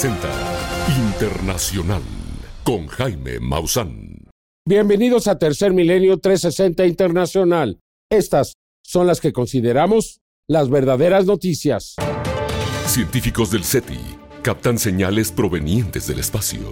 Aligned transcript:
360 0.00 0.96
Internacional 1.10 2.02
con 2.64 2.86
Jaime 2.86 3.38
Maussan. 3.38 4.28
Bienvenidos 4.66 5.28
a 5.28 5.38
Tercer 5.38 5.74
Milenio 5.74 6.18
360 6.18 6.86
Internacional. 6.86 7.80
Estas 8.10 8.54
son 8.82 9.06
las 9.06 9.20
que 9.20 9.34
consideramos 9.34 10.22
las 10.48 10.70
verdaderas 10.70 11.26
noticias. 11.26 11.96
Científicos 12.86 13.50
del 13.50 13.62
SETI 13.62 13.98
captan 14.40 14.78
señales 14.78 15.32
provenientes 15.32 16.06
del 16.06 16.20
espacio. 16.20 16.70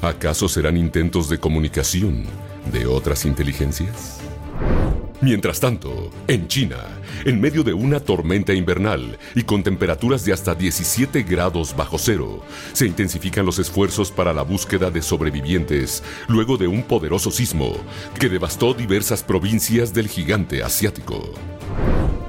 ¿Acaso 0.00 0.48
serán 0.48 0.76
intentos 0.76 1.28
de 1.28 1.38
comunicación 1.38 2.26
de 2.72 2.86
otras 2.86 3.24
inteligencias? 3.24 4.20
Mientras 5.20 5.58
tanto, 5.58 6.10
en 6.28 6.46
China, 6.46 6.78
en 7.24 7.40
medio 7.40 7.62
de 7.62 7.72
una 7.72 8.00
tormenta 8.00 8.52
invernal 8.52 9.18
y 9.34 9.42
con 9.42 9.62
temperaturas 9.62 10.24
de 10.24 10.32
hasta 10.32 10.54
17 10.54 11.22
grados 11.22 11.76
bajo 11.76 11.98
cero, 11.98 12.42
se 12.72 12.86
intensifican 12.86 13.46
los 13.46 13.58
esfuerzos 13.58 14.10
para 14.10 14.32
la 14.32 14.42
búsqueda 14.42 14.90
de 14.90 15.02
sobrevivientes 15.02 16.02
luego 16.28 16.56
de 16.56 16.66
un 16.66 16.82
poderoso 16.82 17.30
sismo 17.30 17.76
que 18.18 18.28
devastó 18.28 18.74
diversas 18.74 19.22
provincias 19.22 19.94
del 19.94 20.08
gigante 20.08 20.62
asiático. 20.62 21.32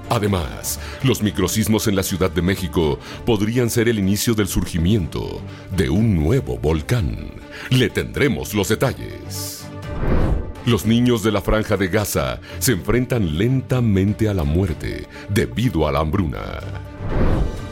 Además, 0.09 0.79
los 1.03 1.23
microsismos 1.23 1.87
en 1.87 1.95
la 1.95 2.03
Ciudad 2.03 2.29
de 2.29 2.41
México 2.41 2.99
podrían 3.25 3.69
ser 3.69 3.87
el 3.89 3.97
inicio 3.97 4.35
del 4.35 4.47
surgimiento 4.47 5.41
de 5.75 5.89
un 5.89 6.15
nuevo 6.15 6.57
volcán. 6.57 7.31
Le 7.71 7.89
tendremos 7.89 8.53
los 8.53 8.69
detalles. 8.69 9.65
Los 10.65 10.85
niños 10.85 11.23
de 11.23 11.31
la 11.31 11.41
franja 11.41 11.75
de 11.75 11.89
Gaza 11.89 12.39
se 12.59 12.71
enfrentan 12.71 13.37
lentamente 13.37 14.29
a 14.29 14.33
la 14.33 14.45
muerte 14.45 15.07
debido 15.27 15.87
a 15.87 15.91
la 15.91 15.99
hambruna. 15.99 16.61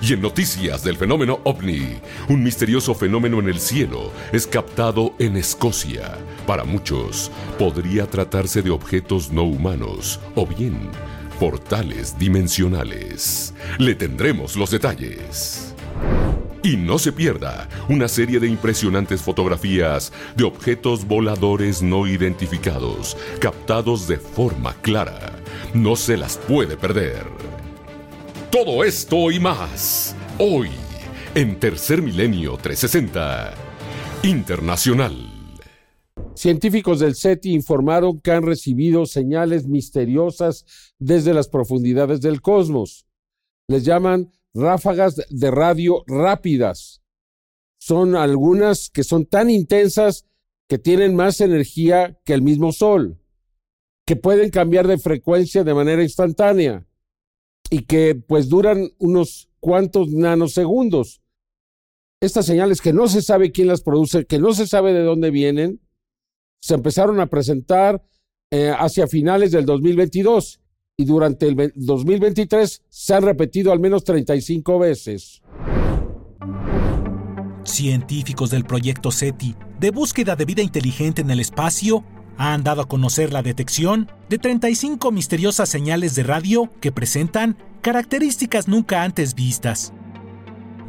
Y 0.02 0.14
en 0.14 0.22
noticias 0.22 0.84
del 0.84 0.98
fenómeno 0.98 1.40
ovni, 1.46 2.00
un 2.28 2.44
misterioso 2.44 2.94
fenómeno 2.94 3.40
en 3.40 3.48
el 3.48 3.60
cielo 3.60 4.12
es 4.34 4.46
captado 4.46 5.14
en 5.20 5.38
Escocia. 5.38 6.18
Para 6.46 6.66
muchos, 6.66 7.32
podría 7.58 8.08
tratarse 8.08 8.62
de 8.62 8.72
objetos 8.72 9.32
no 9.32 9.44
humanos 9.44 10.20
o 10.36 10.46
bien 10.46 10.90
portales 11.40 12.20
dimensionales. 12.20 13.54
Le 13.78 13.96
tendremos 13.96 14.58
los 14.58 14.70
detalles. 14.70 15.74
Y 16.64 16.78
no 16.78 17.00
se 17.00 17.12
pierda 17.12 17.68
una 17.90 18.08
serie 18.08 18.40
de 18.40 18.48
impresionantes 18.48 19.22
fotografías 19.22 20.14
de 20.36 20.44
objetos 20.44 21.08
voladores 21.08 21.82
no 21.82 22.06
identificados, 22.06 23.18
captados 23.40 24.08
de 24.08 24.18
forma 24.18 24.76
clara. 24.82 25.32
No 25.74 25.96
se 25.96 26.18
las 26.18 26.38
puede 26.38 26.78
perder. 26.78 27.26
Todo 28.52 28.84
esto 28.84 29.32
y 29.32 29.40
más, 29.40 30.16
hoy, 30.38 30.70
en 31.34 31.60
Tercer 31.60 32.04
Milenio 32.04 32.58
360, 32.58 33.54
Internacional. 34.24 35.16
Científicos 36.36 37.00
del 37.00 37.16
SETI 37.16 37.54
informaron 37.54 38.20
que 38.20 38.32
han 38.32 38.44
recibido 38.44 39.08
señales 39.08 39.68
misteriosas 39.68 40.66
desde 41.00 41.34
las 41.34 41.48
profundidades 41.48 42.22
del 42.22 42.42
cosmos. 42.42 43.08
Les 43.68 43.84
llaman 43.84 44.32
ráfagas 44.54 45.16
de 45.30 45.52
radio 45.52 46.04
rápidas. 46.08 47.02
Son 47.80 48.16
algunas 48.16 48.90
que 48.90 49.04
son 49.04 49.26
tan 49.26 49.50
intensas 49.50 50.26
que 50.68 50.78
tienen 50.78 51.16
más 51.16 51.42
energía 51.42 52.20
que 52.24 52.34
el 52.34 52.42
mismo 52.42 52.72
Sol, 52.72 53.20
que 54.06 54.16
pueden 54.16 54.50
cambiar 54.50 54.88
de 54.88 54.98
frecuencia 54.98 55.64
de 55.64 55.74
manera 55.74 56.04
instantánea 56.04 56.88
y 57.70 57.84
que 57.86 58.16
pues 58.16 58.50
duran 58.50 58.92
unos 59.00 59.50
cuantos 59.60 60.10
nanosegundos. 60.10 61.22
Estas 62.22 62.46
señales 62.46 62.82
que 62.82 62.94
no 62.94 63.08
se 63.08 63.22
sabe 63.22 63.52
quién 63.52 63.68
las 63.68 63.82
produce, 63.82 64.26
que 64.26 64.40
no 64.40 64.54
se 64.54 64.68
sabe 64.68 64.94
de 64.94 65.04
dónde 65.04 65.32
vienen, 65.32 65.82
se 66.62 66.76
empezaron 66.76 67.20
a 67.20 67.28
presentar 67.28 68.04
eh, 68.52 68.72
hacia 68.78 69.08
finales 69.08 69.52
del 69.52 69.66
2022 69.66 70.61
y 70.98 71.06
durante 71.06 71.48
el 71.48 71.72
2023 71.76 72.84
se 72.90 73.14
han 73.14 73.24
repetido 73.24 73.72
al 73.72 73.80
menos 73.80 74.04
35 74.04 74.80
veces. 74.80 75.42
Científicos 77.64 78.50
del 78.50 78.66
proyecto 78.66 79.12
SETI 79.12 79.56
de 79.80 79.92
búsqueda 79.92 80.36
de 80.36 80.46
vida 80.46 80.62
inteligente 80.62 81.22
en 81.22 81.32
el 81.32 81.40
espacio 81.40 82.04
han 82.38 82.64
dado 82.64 82.82
a 82.82 82.88
conocer 82.88 83.34
la 83.34 83.42
detección 83.42 84.10
de 84.30 84.38
35 84.38 85.12
misteriosas 85.12 85.70
señales 85.70 86.16
de 86.16 86.24
radio 86.24 86.70
que 86.80 86.92
presentan 86.92 87.58
características 87.82 88.68
nunca 88.68 89.04
antes 89.04 89.36
vistas. 89.36 89.94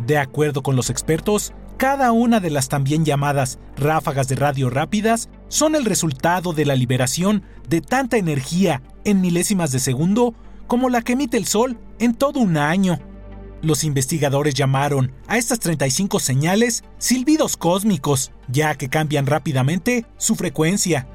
De 0.06 0.18
acuerdo 0.18 0.62
con 0.62 0.76
los 0.76 0.90
expertos, 0.90 1.52
cada 1.82 2.12
una 2.12 2.38
de 2.38 2.50
las 2.50 2.68
también 2.68 3.04
llamadas 3.04 3.58
ráfagas 3.76 4.28
de 4.28 4.36
radio 4.36 4.70
rápidas 4.70 5.28
son 5.48 5.74
el 5.74 5.84
resultado 5.84 6.52
de 6.52 6.64
la 6.64 6.76
liberación 6.76 7.42
de 7.68 7.80
tanta 7.80 8.18
energía 8.18 8.82
en 9.02 9.20
milésimas 9.20 9.72
de 9.72 9.80
segundo 9.80 10.32
como 10.68 10.90
la 10.90 11.02
que 11.02 11.14
emite 11.14 11.36
el 11.38 11.44
Sol 11.44 11.80
en 11.98 12.14
todo 12.14 12.38
un 12.38 12.56
año. 12.56 13.00
Los 13.62 13.82
investigadores 13.82 14.54
llamaron 14.54 15.10
a 15.26 15.38
estas 15.38 15.58
35 15.58 16.20
señales 16.20 16.84
silbidos 16.98 17.56
cósmicos, 17.56 18.30
ya 18.46 18.76
que 18.76 18.88
cambian 18.88 19.26
rápidamente 19.26 20.06
su 20.18 20.36
frecuencia. 20.36 21.08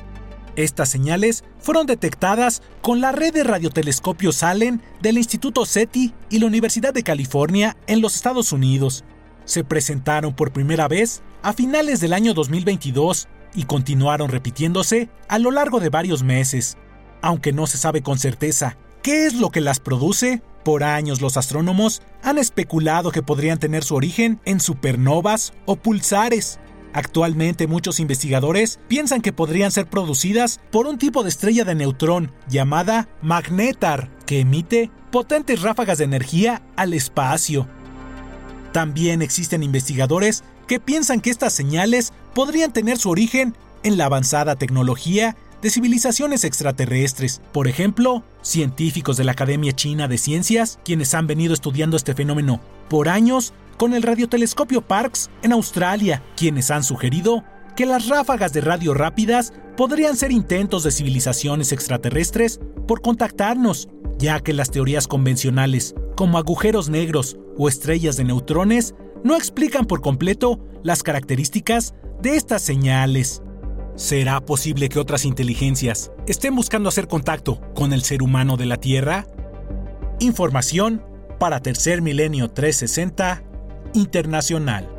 Estas 0.57 0.89
señales 0.89 1.45
fueron 1.59 1.87
detectadas 1.87 2.61
con 2.81 2.99
la 2.99 3.13
red 3.13 3.33
de 3.33 3.45
radiotelescopios 3.45 4.43
Allen 4.43 4.81
del 5.01 5.17
Instituto 5.17 5.65
SETI 5.65 6.13
y 6.29 6.39
la 6.39 6.47
Universidad 6.47 6.93
de 6.93 7.03
California 7.03 7.77
en 7.87 8.01
los 8.01 8.15
Estados 8.15 8.51
Unidos 8.51 9.05
se 9.47 9.63
presentaron 9.63 10.35
por 10.35 10.51
primera 10.51 10.87
vez 10.87 11.23
a 11.41 11.53
finales 11.53 11.99
del 11.99 12.13
año 12.13 12.35
2022 12.35 13.27
y 13.55 13.63
continuaron 13.63 14.29
repitiéndose 14.29 15.09
a 15.27 15.39
lo 15.39 15.49
largo 15.49 15.79
de 15.79 15.89
varios 15.89 16.21
meses. 16.21 16.77
Aunque 17.23 17.53
no 17.53 17.65
se 17.65 17.77
sabe 17.77 18.03
con 18.03 18.19
certeza 18.19 18.77
qué 19.01 19.25
es 19.25 19.33
lo 19.33 19.49
que 19.49 19.61
las 19.61 19.79
produce, 19.79 20.43
por 20.63 20.83
años 20.83 21.21
los 21.21 21.37
astrónomos 21.37 22.01
han 22.23 22.37
especulado 22.37 23.11
que 23.11 23.23
podrían 23.23 23.57
tener 23.57 23.83
su 23.83 23.95
origen 23.95 24.39
en 24.45 24.59
supernovas 24.59 25.53
o 25.65 25.77
pulsares. 25.77 26.59
Actualmente 26.93 27.67
muchos 27.67 27.99
investigadores 27.99 28.79
piensan 28.87 29.21
que 29.21 29.33
podrían 29.33 29.71
ser 29.71 29.87
producidas 29.87 30.59
por 30.71 30.87
un 30.87 30.97
tipo 30.97 31.23
de 31.23 31.29
estrella 31.29 31.63
de 31.63 31.75
neutrón 31.75 32.31
llamada 32.49 33.07
magnetar, 33.21 34.09
que 34.25 34.41
emite 34.41 34.91
potentes 35.11 35.61
ráfagas 35.61 35.99
de 35.99 36.03
energía 36.03 36.63
al 36.75 36.93
espacio. 36.93 37.67
También 38.77 39.23
existen 39.23 39.63
investigadores 39.63 40.43
que 40.67 40.79
piensan 40.79 41.19
que 41.19 41.31
estas 41.31 41.51
señales 41.51 42.13
podrían 42.35 42.71
tener 42.71 42.99
su 42.99 43.09
origen 43.09 43.55
en 43.81 43.97
la 43.97 44.05
avanzada 44.05 44.55
tecnología 44.55 45.35
de 45.63 45.71
civilizaciones 45.71 46.43
extraterrestres. 46.43 47.41
Por 47.53 47.67
ejemplo, 47.67 48.21
científicos 48.43 49.17
de 49.17 49.23
la 49.23 49.31
Academia 49.31 49.73
China 49.73 50.07
de 50.07 50.19
Ciencias, 50.19 50.77
quienes 50.85 51.15
han 51.15 51.25
venido 51.25 51.55
estudiando 51.55 51.97
este 51.97 52.13
fenómeno 52.13 52.61
por 52.87 53.09
años 53.09 53.51
con 53.77 53.95
el 53.95 54.03
radiotelescopio 54.03 54.83
Parkes 54.83 55.31
en 55.41 55.53
Australia, 55.53 56.21
quienes 56.35 56.69
han 56.69 56.83
sugerido 56.83 57.43
que 57.77 57.85
las 57.85 58.09
ráfagas 58.09 58.53
de 58.53 58.61
radio 58.61 58.95
rápidas 58.95 59.53
podrían 59.77 60.17
ser 60.17 60.31
intentos 60.31 60.83
de 60.83 60.89
civilizaciones 60.89 61.71
extraterrestres 61.71 62.59
por 62.87 63.01
contactarnos, 63.01 63.87
ya 64.17 64.39
que 64.39 64.51
las 64.51 64.71
teorías 64.71 65.07
convencionales, 65.07 65.93
como 66.15 66.39
agujeros 66.39 66.89
negros 66.89 67.37
o 67.55 67.69
estrellas 67.69 68.17
de 68.17 68.23
neutrones, 68.23 68.95
no 69.23 69.35
explican 69.35 69.85
por 69.85 70.01
completo 70.01 70.59
las 70.81 71.03
características 71.03 71.93
de 72.19 72.35
estas 72.35 72.63
señales. 72.63 73.43
¿Será 73.95 74.41
posible 74.41 74.89
que 74.89 74.99
otras 74.99 75.23
inteligencias 75.23 76.11
estén 76.25 76.55
buscando 76.55 76.89
hacer 76.89 77.07
contacto 77.07 77.61
con 77.75 77.93
el 77.93 78.01
ser 78.01 78.23
humano 78.23 78.57
de 78.57 78.65
la 78.65 78.77
Tierra? 78.77 79.27
Información 80.19 81.03
para 81.39 81.61
Tercer 81.61 82.01
Milenio 82.01 82.49
360 82.49 83.43
Internacional. 83.93 84.96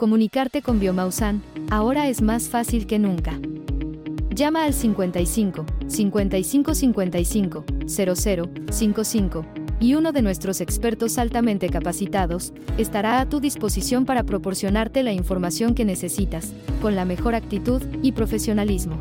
Comunicarte 0.00 0.62
con 0.62 0.80
Biomausan 0.80 1.42
ahora 1.70 2.08
es 2.08 2.22
más 2.22 2.48
fácil 2.48 2.86
que 2.86 2.98
nunca. 2.98 3.38
Llama 4.34 4.64
al 4.64 4.72
55 4.72 5.66
55 5.88 6.74
55 6.74 7.64
00 7.84 8.14
55 8.70 9.46
y 9.78 9.94
uno 9.96 10.12
de 10.12 10.22
nuestros 10.22 10.62
expertos 10.62 11.18
altamente 11.18 11.68
capacitados 11.68 12.54
estará 12.78 13.20
a 13.20 13.28
tu 13.28 13.40
disposición 13.40 14.06
para 14.06 14.24
proporcionarte 14.24 15.02
la 15.02 15.12
información 15.12 15.74
que 15.74 15.84
necesitas, 15.84 16.54
con 16.80 16.96
la 16.96 17.04
mejor 17.04 17.34
actitud 17.34 17.82
y 18.00 18.12
profesionalismo. 18.12 18.98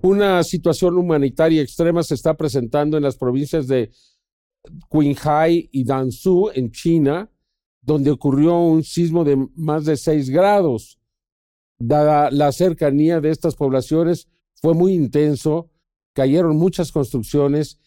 Una 0.00 0.42
situación 0.44 0.96
humanitaria 0.96 1.60
extrema 1.60 2.02
se 2.02 2.14
está 2.14 2.38
presentando 2.38 2.96
en 2.96 3.02
las 3.02 3.18
provincias 3.18 3.68
de 3.68 3.90
Qinghai 4.90 5.68
y 5.70 5.84
Danzhou, 5.84 6.48
en 6.54 6.70
China, 6.70 7.28
donde 7.82 8.10
ocurrió 8.10 8.58
un 8.58 8.84
sismo 8.84 9.24
de 9.24 9.36
más 9.54 9.84
de 9.84 9.96
6 9.96 10.30
grados. 10.30 10.98
Dada 11.78 12.30
la 12.30 12.52
cercanía 12.52 13.20
de 13.20 13.30
estas 13.30 13.56
poblaciones, 13.56 14.28
fue 14.54 14.74
muy 14.74 14.92
intenso, 14.92 15.70
cayeron 16.12 16.56
muchas 16.56 16.92
construcciones 16.92 17.78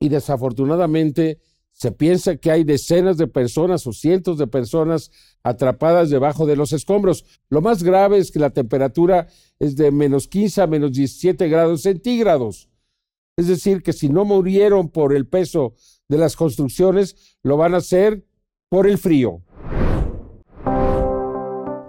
y 0.00 0.08
desafortunadamente 0.08 1.40
Se 1.76 1.90
piensa 1.90 2.36
que 2.36 2.52
hay 2.52 2.62
decenas 2.62 3.16
de 3.16 3.26
personas 3.26 3.84
o 3.88 3.92
cientos 3.92 4.38
de 4.38 4.46
personas 4.46 5.10
atrapadas 5.42 6.08
debajo 6.08 6.46
de 6.46 6.54
los 6.54 6.72
escombros. 6.72 7.24
Lo 7.50 7.62
más 7.62 7.82
grave 7.82 8.18
es 8.18 8.30
que 8.30 8.38
la 8.38 8.50
temperatura 8.50 9.26
es 9.58 9.74
de 9.74 9.90
menos 9.90 10.28
15 10.28 10.62
a 10.62 10.66
menos 10.68 10.92
17 10.92 11.48
grados 11.48 11.82
centígrados. 11.82 12.68
Es 13.36 13.48
decir, 13.48 13.82
que 13.82 13.92
si 13.92 14.08
no 14.08 14.24
murieron 14.24 14.88
por 14.88 15.12
el 15.12 15.26
peso 15.26 15.74
de 16.08 16.18
las 16.18 16.36
construcciones, 16.36 17.36
lo 17.42 17.56
van 17.56 17.74
a 17.74 17.78
hacer 17.78 18.24
por 18.74 18.88
el 18.88 18.98
frío. 18.98 19.40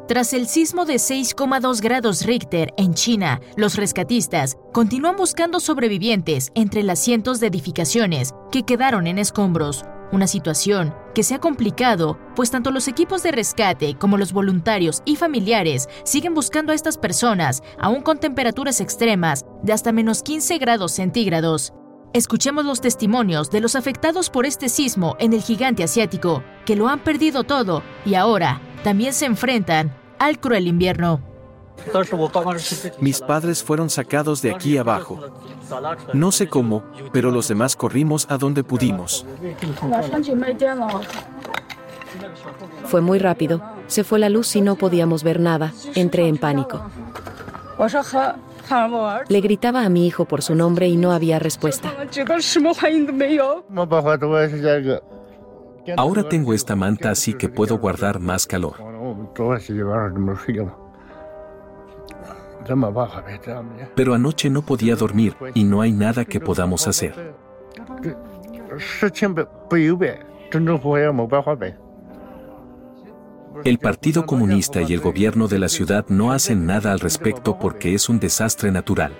Tras 0.08 0.34
el 0.34 0.46
sismo 0.46 0.86
de 0.86 0.98
6,2 0.98 1.82
grados 1.82 2.24
Richter 2.28 2.76
en 2.78 2.94
China, 2.94 3.42
los 3.58 3.76
rescatistas 3.76 4.56
continúan 4.72 5.16
buscando 5.16 5.60
sobrevivientes 5.60 6.52
entre 6.54 6.84
las 6.84 7.00
cientos 7.00 7.40
de 7.40 7.48
edificaciones 7.48 8.36
que 8.52 8.62
quedaron 8.62 9.08
en 9.08 9.18
escombros. 9.18 9.84
Una 10.12 10.28
situación 10.28 10.94
que 11.16 11.24
se 11.24 11.34
ha 11.34 11.40
complicado, 11.40 12.20
pues 12.36 12.52
tanto 12.52 12.70
los 12.70 12.88
equipos 12.88 13.24
de 13.24 13.32
rescate 13.32 13.96
como 13.96 14.20
los 14.20 14.32
voluntarios 14.32 15.02
y 15.06 15.16
familiares 15.16 15.90
siguen 16.04 16.36
buscando 16.36 16.72
a 16.72 16.76
estas 16.76 17.00
personas, 17.00 17.64
aún 17.80 18.04
con 18.04 18.20
temperaturas 18.20 18.80
extremas 18.80 19.44
de 19.64 19.74
hasta 19.74 19.92
menos 19.92 20.22
15 20.22 20.60
grados 20.60 20.92
centígrados. 20.92 21.74
Escuchemos 22.16 22.64
los 22.64 22.80
testimonios 22.80 23.52
de 23.52 23.60
los 23.60 23.76
afectados 23.76 24.30
por 24.30 24.46
este 24.46 24.70
sismo 24.70 25.18
en 25.20 25.34
el 25.34 25.42
gigante 25.42 25.84
asiático, 25.84 26.46
que 26.66 26.78
lo 26.78 26.88
han 26.88 27.02
perdido 27.02 27.44
todo 27.44 27.84
y 28.06 28.16
ahora 28.16 28.62
también 28.86 29.12
se 29.12 29.26
enfrentan 29.26 29.94
al 30.18 30.40
cruel 30.40 30.68
invierno. 30.68 31.20
Mis 33.02 33.20
padres 33.20 33.62
fueron 33.62 33.90
sacados 33.90 34.42
de 34.42 34.54
aquí 34.54 34.78
abajo. 34.78 35.20
No 36.14 36.32
sé 36.32 36.48
cómo, 36.48 36.86
pero 37.12 37.32
los 37.32 37.50
demás 37.50 37.76
corrimos 37.76 38.28
a 38.30 38.38
donde 38.38 38.64
pudimos. 38.64 39.26
Fue 42.86 43.02
muy 43.02 43.20
rápido. 43.20 43.62
Se 43.88 44.06
fue 44.06 44.20
la 44.20 44.30
luz 44.30 44.56
y 44.56 44.62
no 44.62 44.78
podíamos 44.78 45.22
ver 45.22 45.42
nada. 45.42 45.74
Entré 45.96 46.30
en 46.30 46.38
pánico. 46.38 46.82
Le 49.28 49.42
gritaba 49.42 49.84
a 49.84 49.90
mi 49.90 50.08
hijo 50.08 50.26
por 50.26 50.42
su 50.42 50.56
nombre 50.56 50.88
y 50.88 50.98
no 50.98 51.12
había 51.12 51.40
respuesta. 51.40 51.94
Ahora 55.98 56.28
tengo 56.28 56.54
esta 56.54 56.76
manta 56.76 57.12
así 57.12 57.34
que 57.34 57.50
puedo 57.50 57.78
guardar 57.78 58.20
más 58.20 58.48
calor. 58.48 58.76
Pero 63.96 64.14
anoche 64.14 64.50
no 64.50 64.62
podía 64.64 64.96
dormir 64.96 65.36
y 65.54 65.64
no 65.64 65.82
hay 65.82 65.92
nada 65.92 66.26
que 66.26 66.40
podamos 66.40 66.88
hacer. 66.88 67.36
El 73.64 73.80
Partido 73.80 74.26
Comunista 74.26 74.82
y 74.82 74.94
el 74.94 75.00
gobierno 75.00 75.48
de 75.48 75.60
la 75.60 75.70
ciudad 75.70 76.06
no 76.10 76.32
hacen 76.32 76.66
nada 76.66 76.92
al 76.92 77.00
respecto 77.00 77.58
porque 77.58 77.94
es 77.94 78.10
un 78.10 78.20
desastre 78.20 78.72
natural. 78.72 79.14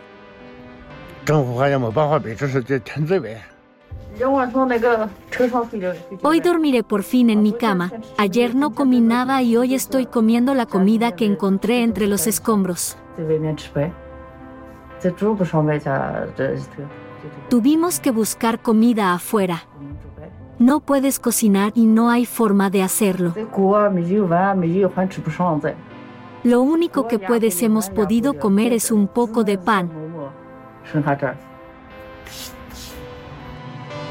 Hoy 6.22 6.40
dormiré 6.40 6.84
por 6.84 7.04
fin 7.04 7.30
en 7.30 7.42
mi 7.44 7.54
cama. 7.54 7.92
Ayer 8.18 8.56
no 8.56 8.74
comí 8.74 9.02
nada 9.02 9.42
y 9.42 9.58
hoy 9.58 9.74
estoy 9.74 10.06
comiendo 10.06 10.54
la 10.54 10.66
comida 10.66 11.16
que 11.16 11.26
encontré 11.26 11.84
entre 11.84 12.08
los 12.08 12.28
escombros. 12.28 12.98
Tuvimos 17.50 18.00
que 18.00 18.12
buscar 18.12 18.62
comida 18.62 19.14
afuera. 19.14 19.64
No 20.60 20.80
puedes 20.80 21.20
cocinar 21.20 21.74
y 21.76 21.86
no 21.86 22.10
hay 22.10 22.26
forma 22.26 22.70
de 22.70 22.82
hacerlo. 22.82 23.34
Lo 26.44 26.62
único 26.62 27.08
que 27.08 27.20
puedes 27.20 27.62
hemos 27.62 27.90
podido 27.90 28.40
comer 28.40 28.72
es 28.72 28.92
un 28.92 29.08
poco 29.08 29.44
de 29.44 29.58
pan. 29.58 29.90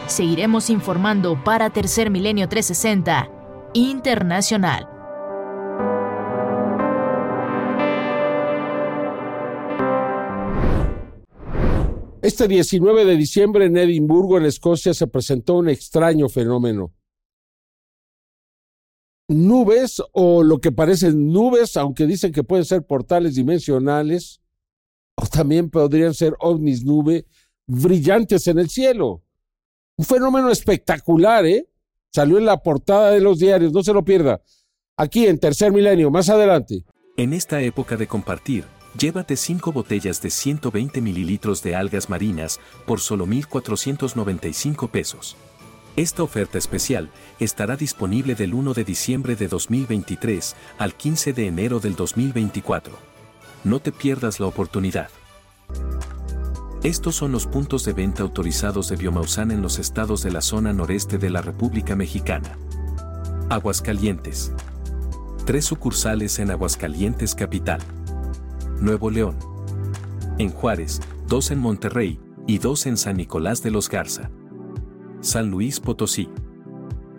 Seguiremos 0.06 0.68
informando 0.68 1.42
para 1.42 1.70
Tercer 1.70 2.10
Milenio 2.10 2.48
360 2.48 3.28
Internacional. 3.72 4.93
Este 12.24 12.48
19 12.48 13.04
de 13.04 13.18
diciembre 13.18 13.66
en 13.66 13.76
Edimburgo, 13.76 14.38
en 14.38 14.46
Escocia, 14.46 14.94
se 14.94 15.06
presentó 15.06 15.56
un 15.56 15.68
extraño 15.68 16.30
fenómeno. 16.30 16.94
Nubes 19.28 20.02
o 20.12 20.42
lo 20.42 20.58
que 20.58 20.72
parecen 20.72 21.30
nubes, 21.30 21.76
aunque 21.76 22.06
dicen 22.06 22.32
que 22.32 22.42
pueden 22.42 22.64
ser 22.64 22.86
portales 22.86 23.34
dimensionales, 23.34 24.40
o 25.16 25.26
también 25.26 25.68
podrían 25.68 26.14
ser 26.14 26.34
ovnis 26.40 26.82
nube, 26.82 27.26
brillantes 27.66 28.46
en 28.46 28.58
el 28.58 28.70
cielo. 28.70 29.22
Un 29.98 30.06
fenómeno 30.06 30.48
espectacular, 30.48 31.44
¿eh? 31.44 31.68
Salió 32.10 32.38
en 32.38 32.46
la 32.46 32.62
portada 32.62 33.10
de 33.10 33.20
los 33.20 33.38
diarios, 33.38 33.74
no 33.74 33.82
se 33.82 33.92
lo 33.92 34.02
pierda. 34.02 34.40
Aquí 34.96 35.26
en 35.26 35.38
Tercer 35.38 35.72
Milenio, 35.72 36.10
más 36.10 36.30
adelante. 36.30 36.86
En 37.18 37.34
esta 37.34 37.60
época 37.60 37.98
de 37.98 38.06
compartir, 38.06 38.64
Llévate 38.98 39.36
5 39.36 39.72
botellas 39.72 40.22
de 40.22 40.30
120 40.30 41.00
mililitros 41.00 41.62
de 41.62 41.74
algas 41.74 42.08
marinas 42.08 42.60
por 42.86 43.00
solo 43.00 43.26
1.495 43.26 44.88
pesos. 44.88 45.36
Esta 45.96 46.22
oferta 46.22 46.58
especial 46.58 47.10
estará 47.38 47.76
disponible 47.76 48.34
del 48.34 48.54
1 48.54 48.74
de 48.74 48.84
diciembre 48.84 49.36
de 49.36 49.48
2023 49.48 50.56
al 50.78 50.94
15 50.94 51.32
de 51.32 51.46
enero 51.46 51.80
del 51.80 51.96
2024. 51.96 52.96
No 53.64 53.80
te 53.80 53.92
pierdas 53.92 54.40
la 54.40 54.46
oportunidad. 54.46 55.08
Estos 56.84 57.16
son 57.16 57.32
los 57.32 57.46
puntos 57.46 57.84
de 57.84 57.94
venta 57.94 58.22
autorizados 58.22 58.88
de 58.88 58.96
Biomausan 58.96 59.50
en 59.50 59.62
los 59.62 59.78
estados 59.78 60.22
de 60.22 60.30
la 60.30 60.40
zona 60.40 60.72
noreste 60.72 61.16
de 61.16 61.30
la 61.30 61.40
República 61.42 61.96
Mexicana. 61.96 62.58
Aguascalientes. 63.48 64.52
Tres 65.46 65.64
sucursales 65.64 66.38
en 66.38 66.50
Aguascalientes 66.50 67.34
Capital. 67.34 67.80
Nuevo 68.80 69.10
León. 69.10 69.36
En 70.38 70.50
Juárez, 70.50 71.00
dos 71.26 71.50
en 71.50 71.58
Monterrey 71.58 72.20
y 72.46 72.58
dos 72.58 72.86
en 72.86 72.96
San 72.96 73.16
Nicolás 73.16 73.62
de 73.62 73.70
los 73.70 73.88
Garza. 73.88 74.30
San 75.20 75.50
Luis 75.50 75.80
Potosí. 75.80 76.28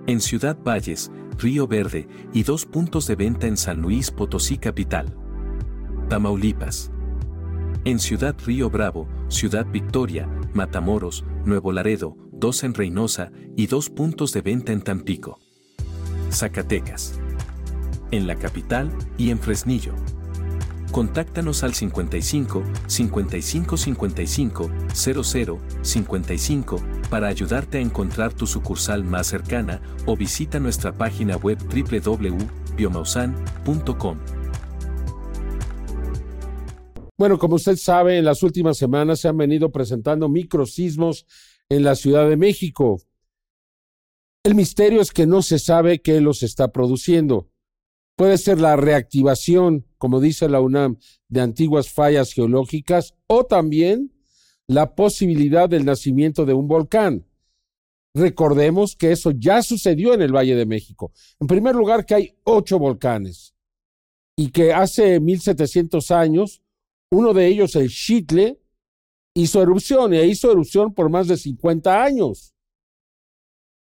En 0.06 0.22
Ciudad 0.22 0.58
Valles, 0.64 1.12
Río 1.40 1.68
Verde 1.68 2.08
y 2.34 2.44
dos 2.44 2.66
puntos 2.66 3.08
de 3.08 3.16
venta 3.16 3.48
en 3.48 3.58
San 3.58 3.82
Luis 3.82 4.12
Potosí 4.12 4.58
Capital. 4.58 5.16
Tamaulipas. 6.10 6.92
En 7.86 8.00
Ciudad 8.00 8.36
Río 8.46 8.70
Bravo, 8.70 9.08
Ciudad 9.28 9.66
Victoria, 9.72 10.30
Matamoros, 10.54 11.26
Nuevo 11.46 11.72
Laredo, 11.72 12.18
dos 12.32 12.64
en 12.64 12.74
Reynosa 12.74 13.32
y 13.56 13.68
dos 13.68 13.90
puntos 13.90 14.34
de 14.34 14.42
venta 14.42 14.72
en 14.72 14.82
Tampico. 14.82 15.40
Zacatecas. 16.32 17.20
En 18.12 18.28
la 18.28 18.36
capital 18.36 18.92
y 19.18 19.32
en 19.32 19.40
Fresnillo. 19.40 19.94
Contáctanos 20.92 21.64
al 21.64 21.74
55 21.74 22.64
55 22.88 23.78
55 23.78 24.70
00 24.94 25.60
55 25.82 26.82
para 27.10 27.28
ayudarte 27.28 27.80
a 27.80 27.82
encontrar 27.82 28.34
tu 28.34 28.48
sucursal 28.48 29.04
más 29.04 29.28
cercana 29.28 29.82
o 30.06 30.16
visita 30.16 30.60
nuestra 30.60 30.94
página 30.94 31.36
web 31.38 31.58
www.biomausan.com. 31.60 34.18
Bueno, 37.18 37.38
como 37.38 37.56
usted 37.56 37.78
sabe, 37.78 38.18
en 38.18 38.26
las 38.26 38.44
últimas 38.44 38.78
semanas 38.78 39.22
se 39.22 39.30
han 39.30 39.38
venido 39.38 39.72
presentando 39.72 40.28
microsismos 40.28 41.26
en 41.70 41.84
la 41.84 41.96
Ciudad 41.96 42.30
de 42.30 42.36
México. 42.36 43.02
El 44.44 44.54
misterio 44.54 45.02
es 45.02 45.12
que 45.12 45.26
no 45.26 45.42
se 45.42 45.58
sabe 45.58 46.02
qué 46.02 46.22
los 46.22 46.44
está 46.44 46.72
produciendo. 46.72 47.50
Puede 48.16 48.38
ser 48.38 48.62
la 48.62 48.76
reactivación, 48.76 49.86
como 49.98 50.22
dice 50.22 50.48
la 50.48 50.62
UNAM, 50.62 50.98
de 51.28 51.42
antiguas 51.42 51.92
fallas 51.92 52.32
geológicas 52.32 53.14
o 53.28 53.46
también 53.46 54.14
la 54.68 54.96
posibilidad 54.96 55.70
del 55.70 55.86
nacimiento 55.86 56.46
de 56.46 56.54
un 56.54 56.68
volcán. 56.68 57.26
Recordemos 58.14 58.96
que 58.96 59.12
eso 59.12 59.32
ya 59.32 59.62
sucedió 59.62 60.14
en 60.14 60.22
el 60.22 60.34
Valle 60.34 60.56
de 60.56 60.66
México. 60.66 61.12
En 61.40 61.48
primer 61.48 61.76
lugar, 61.76 62.06
que 62.06 62.16
hay 62.16 62.38
ocho 62.46 62.80
volcanes 62.80 63.54
y 64.38 64.50
que 64.52 64.74
hace 64.74 65.20
1700 65.20 66.12
años, 66.12 66.62
uno 67.12 67.34
de 67.34 67.48
ellos, 67.48 67.76
el 67.76 67.90
Chitle, 67.90 68.62
hizo 69.34 69.62
erupción 69.62 70.14
y 70.14 70.22
hizo 70.22 70.50
erupción 70.50 70.94
por 70.94 71.10
más 71.10 71.28
de 71.28 71.36
50 71.36 72.04
años, 72.04 72.56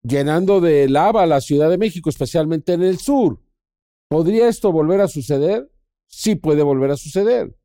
llenando 0.02 0.60
de 0.60 0.88
lava 0.88 1.24
la 1.26 1.40
Ciudad 1.40 1.70
de 1.70 1.78
México, 1.78 2.10
especialmente 2.10 2.74
en 2.74 2.82
el 2.82 2.98
sur. 2.98 3.40
¿Podría 4.10 4.48
esto 4.48 4.72
volver 4.72 5.00
a 5.00 5.06
suceder? 5.06 5.70
Sí 6.08 6.34
puede 6.34 6.64
volver 6.64 6.90
a 6.90 6.96
suceder. 6.96 7.56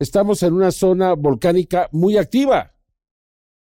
Estamos 0.00 0.42
en 0.42 0.52
una 0.52 0.72
zona 0.72 1.12
volcánica 1.12 1.88
muy 1.92 2.16
activa. 2.16 2.72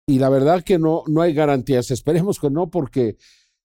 y 0.07 0.17
la 0.17 0.29
verdad 0.29 0.63
que 0.63 0.79
no, 0.79 1.03
no 1.05 1.21
hay 1.21 1.33
garantías. 1.33 1.91
Esperemos 1.91 2.39
que 2.39 2.49
no, 2.49 2.71
porque 2.71 3.17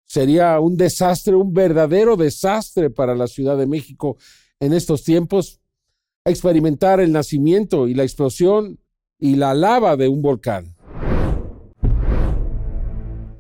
sería 0.05 0.61
un 0.61 0.77
desastre, 0.77 1.35
un 1.35 1.55
verdadero 1.55 2.17
desastre 2.17 2.91
para 2.91 3.15
la 3.15 3.27
Ciudad 3.27 3.57
de 3.57 3.67
México 3.67 4.19
en 4.61 4.75
estos 4.75 5.03
tiempos 5.03 5.63
experimentar 6.27 7.01
el 7.01 7.11
nacimiento 7.11 7.89
y 7.89 7.95
la 7.95 8.03
explosión 8.03 8.79
y 9.19 9.37
la 9.37 9.55
lava 9.55 9.97
de 9.97 10.09
un 10.09 10.21
volcán. 10.21 10.77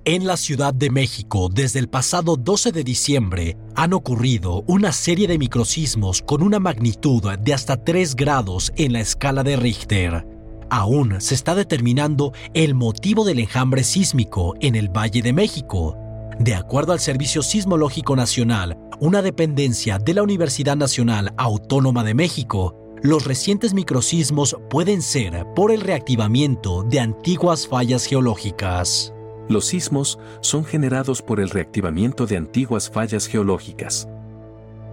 En 0.04 0.26
la 0.26 0.36
Ciudad 0.36 0.74
de 0.74 0.90
México, 0.90 1.48
desde 1.48 1.78
el 1.78 1.88
pasado 1.88 2.36
12 2.36 2.72
de 2.72 2.82
diciembre, 2.82 3.56
han 3.76 3.92
ocurrido 3.92 4.64
una 4.66 4.90
serie 4.90 5.28
de 5.28 5.38
microsismos 5.38 6.22
con 6.22 6.42
una 6.42 6.58
magnitud 6.58 7.22
de 7.38 7.54
hasta 7.54 7.76
3 7.76 8.16
grados 8.16 8.72
en 8.74 8.94
la 8.94 9.00
escala 9.00 9.44
de 9.44 9.54
Richter. 9.54 10.26
Aún 10.70 11.20
se 11.20 11.36
está 11.36 11.54
determinando 11.54 12.32
el 12.52 12.74
motivo 12.74 13.24
del 13.24 13.38
enjambre 13.38 13.84
sísmico 13.84 14.56
en 14.60 14.74
el 14.74 14.88
Valle 14.88 15.22
de 15.22 15.32
México. 15.32 15.96
De 16.40 16.56
acuerdo 16.56 16.92
al 16.92 16.98
Servicio 16.98 17.40
Sismológico 17.40 18.16
Nacional, 18.16 18.76
una 18.98 19.22
dependencia 19.22 19.98
de 20.00 20.14
la 20.14 20.24
Universidad 20.24 20.74
Nacional 20.74 21.32
Autónoma 21.36 22.02
de 22.02 22.14
México, 22.14 22.76
los 23.02 23.24
recientes 23.24 23.72
microsismos 23.72 24.56
pueden 24.68 25.00
ser 25.00 25.46
por 25.54 25.70
el 25.70 25.80
reactivamiento 25.80 26.82
de 26.82 26.98
antiguas 26.98 27.68
fallas 27.68 28.04
geológicas. 28.04 29.11
Los 29.48 29.66
sismos 29.66 30.18
son 30.40 30.64
generados 30.64 31.22
por 31.22 31.40
el 31.40 31.50
reactivamiento 31.50 32.26
de 32.26 32.36
antiguas 32.36 32.90
fallas 32.90 33.26
geológicas. 33.26 34.08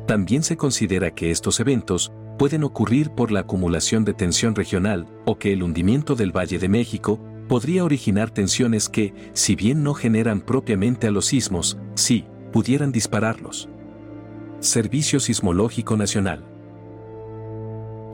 También 0.08 0.44
se 0.44 0.58
considera 0.58 1.12
que 1.12 1.32
estos 1.32 1.60
eventos 1.60 2.12
pueden 2.40 2.64
ocurrir 2.64 3.12
por 3.12 3.32
la 3.32 3.42
acumulación 3.42 4.06
de 4.06 4.14
tensión 4.14 4.56
regional 4.56 5.08
o 5.26 5.38
que 5.38 5.54
el 5.54 5.62
hundimiento 5.62 6.16
del 6.16 6.36
Valle 6.36 6.58
de 6.58 6.70
México 6.70 7.20
podría 7.48 7.84
originar 7.84 8.32
tensiones 8.32 8.90
que, 8.90 9.14
si 9.34 9.56
bien 9.56 9.84
no 9.84 9.94
generan 9.94 10.42
propiamente 10.42 11.08
a 11.08 11.12
los 11.12 11.26
sismos, 11.26 11.78
sí, 11.96 12.26
pudieran 12.52 12.92
dispararlos. 12.92 13.70
Servicio 14.60 15.20
Sismológico 15.20 15.96
Nacional. 15.96 16.49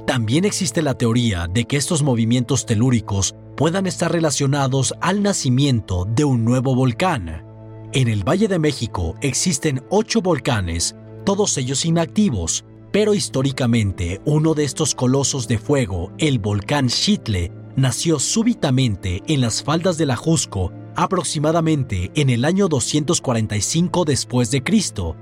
También 0.06 0.46
existe 0.46 0.84
la 0.84 0.94
teoría 0.94 1.48
de 1.48 1.66
que 1.66 1.78
estos 1.78 2.04
movimientos 2.04 2.66
telúricos 2.66 3.36
puedan 3.58 3.88
estar 3.88 4.12
relacionados 4.12 4.94
al 5.02 5.24
nacimiento 5.24 6.06
de 6.06 6.24
un 6.24 6.46
nuevo 6.46 6.76
volcán. 6.76 7.44
En 7.92 8.08
el 8.08 8.24
Valle 8.24 8.48
de 8.48 8.60
México 8.60 9.16
existen 9.22 9.84
ocho 9.90 10.22
volcanes, 10.22 10.96
todos 11.26 11.58
ellos 11.58 11.86
inactivos, 11.86 12.66
pero 12.92 13.14
históricamente 13.14 14.22
uno 14.26 14.54
de 14.54 14.64
estos 14.64 14.94
colosos 14.94 15.48
de 15.48 15.58
fuego, 15.58 16.12
el 16.20 16.38
volcán 16.38 16.90
Xitle, 16.90 17.52
nació 17.76 18.20
súbitamente 18.20 19.24
en 19.28 19.42
las 19.42 19.64
faldas 19.64 19.98
del 19.98 20.12
Ajusco 20.12 20.72
aproximadamente 20.96 22.12
en 22.16 22.30
el 22.30 22.46
año 22.46 22.68
245 22.68 24.06
después 24.06 24.52
de 24.52 24.64
Cristo. 24.64 25.16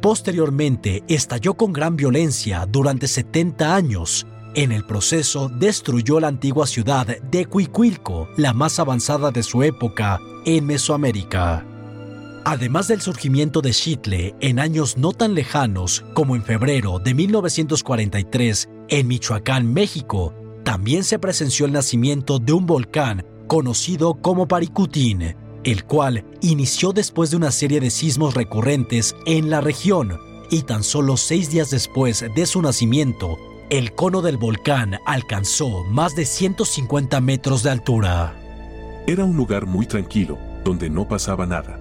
Posteriormente 0.00 1.02
estalló 1.08 1.54
con 1.54 1.72
gran 1.72 1.96
violencia 1.96 2.66
durante 2.70 3.08
70 3.08 3.74
años 3.74 4.26
en 4.54 4.72
el 4.72 4.84
proceso 4.84 5.48
destruyó 5.48 6.18
la 6.18 6.28
antigua 6.28 6.66
ciudad 6.66 7.06
de 7.06 7.46
Cuicuilco, 7.46 8.28
la 8.36 8.52
más 8.52 8.78
avanzada 8.78 9.30
de 9.30 9.42
su 9.42 9.62
época 9.62 10.18
en 10.44 10.66
Mesoamérica. 10.66 11.64
Además 12.44 12.88
del 12.88 13.00
surgimiento 13.00 13.60
de 13.60 13.72
Xitle 13.72 14.34
en 14.40 14.58
años 14.58 14.96
no 14.96 15.12
tan 15.12 15.34
lejanos 15.34 16.04
como 16.14 16.34
en 16.34 16.42
febrero 16.42 16.98
de 16.98 17.14
1943 17.14 18.68
en 18.88 19.06
Michoacán, 19.06 19.72
México, 19.72 20.34
también 20.64 21.04
se 21.04 21.18
presenció 21.18 21.66
el 21.66 21.72
nacimiento 21.72 22.38
de 22.38 22.52
un 22.52 22.66
volcán 22.66 23.24
conocido 23.46 24.14
como 24.14 24.48
Paricutín, 24.48 25.36
el 25.64 25.84
cual 25.84 26.24
inició 26.40 26.92
después 26.92 27.30
de 27.30 27.36
una 27.36 27.50
serie 27.50 27.80
de 27.80 27.90
sismos 27.90 28.34
recurrentes 28.34 29.16
en 29.26 29.50
la 29.50 29.60
región 29.60 30.18
y 30.50 30.62
tan 30.62 30.82
solo 30.82 31.16
seis 31.16 31.50
días 31.50 31.70
después 31.70 32.24
de 32.34 32.46
su 32.46 32.62
nacimiento 32.62 33.38
el 33.70 33.94
cono 33.94 34.22
del 34.22 34.38
volcán 34.38 34.98
alcanzó 35.04 35.84
más 35.84 36.16
de 36.16 36.24
150 36.24 37.20
metros 37.20 37.62
de 37.62 37.70
altura. 37.70 38.34
Era 39.06 39.24
un 39.24 39.36
lugar 39.36 39.66
muy 39.66 39.84
tranquilo, 39.84 40.38
donde 40.64 40.88
no 40.88 41.06
pasaba 41.06 41.44
nada. 41.44 41.78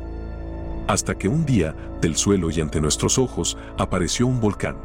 Hasta 0.89 1.17
que 1.17 1.29
un 1.29 1.45
día, 1.45 1.73
del 2.01 2.17
suelo 2.17 2.51
y 2.51 2.59
ante 2.59 2.81
nuestros 2.81 3.17
ojos, 3.17 3.57
apareció 3.77 4.27
un 4.27 4.41
volcán. 4.41 4.75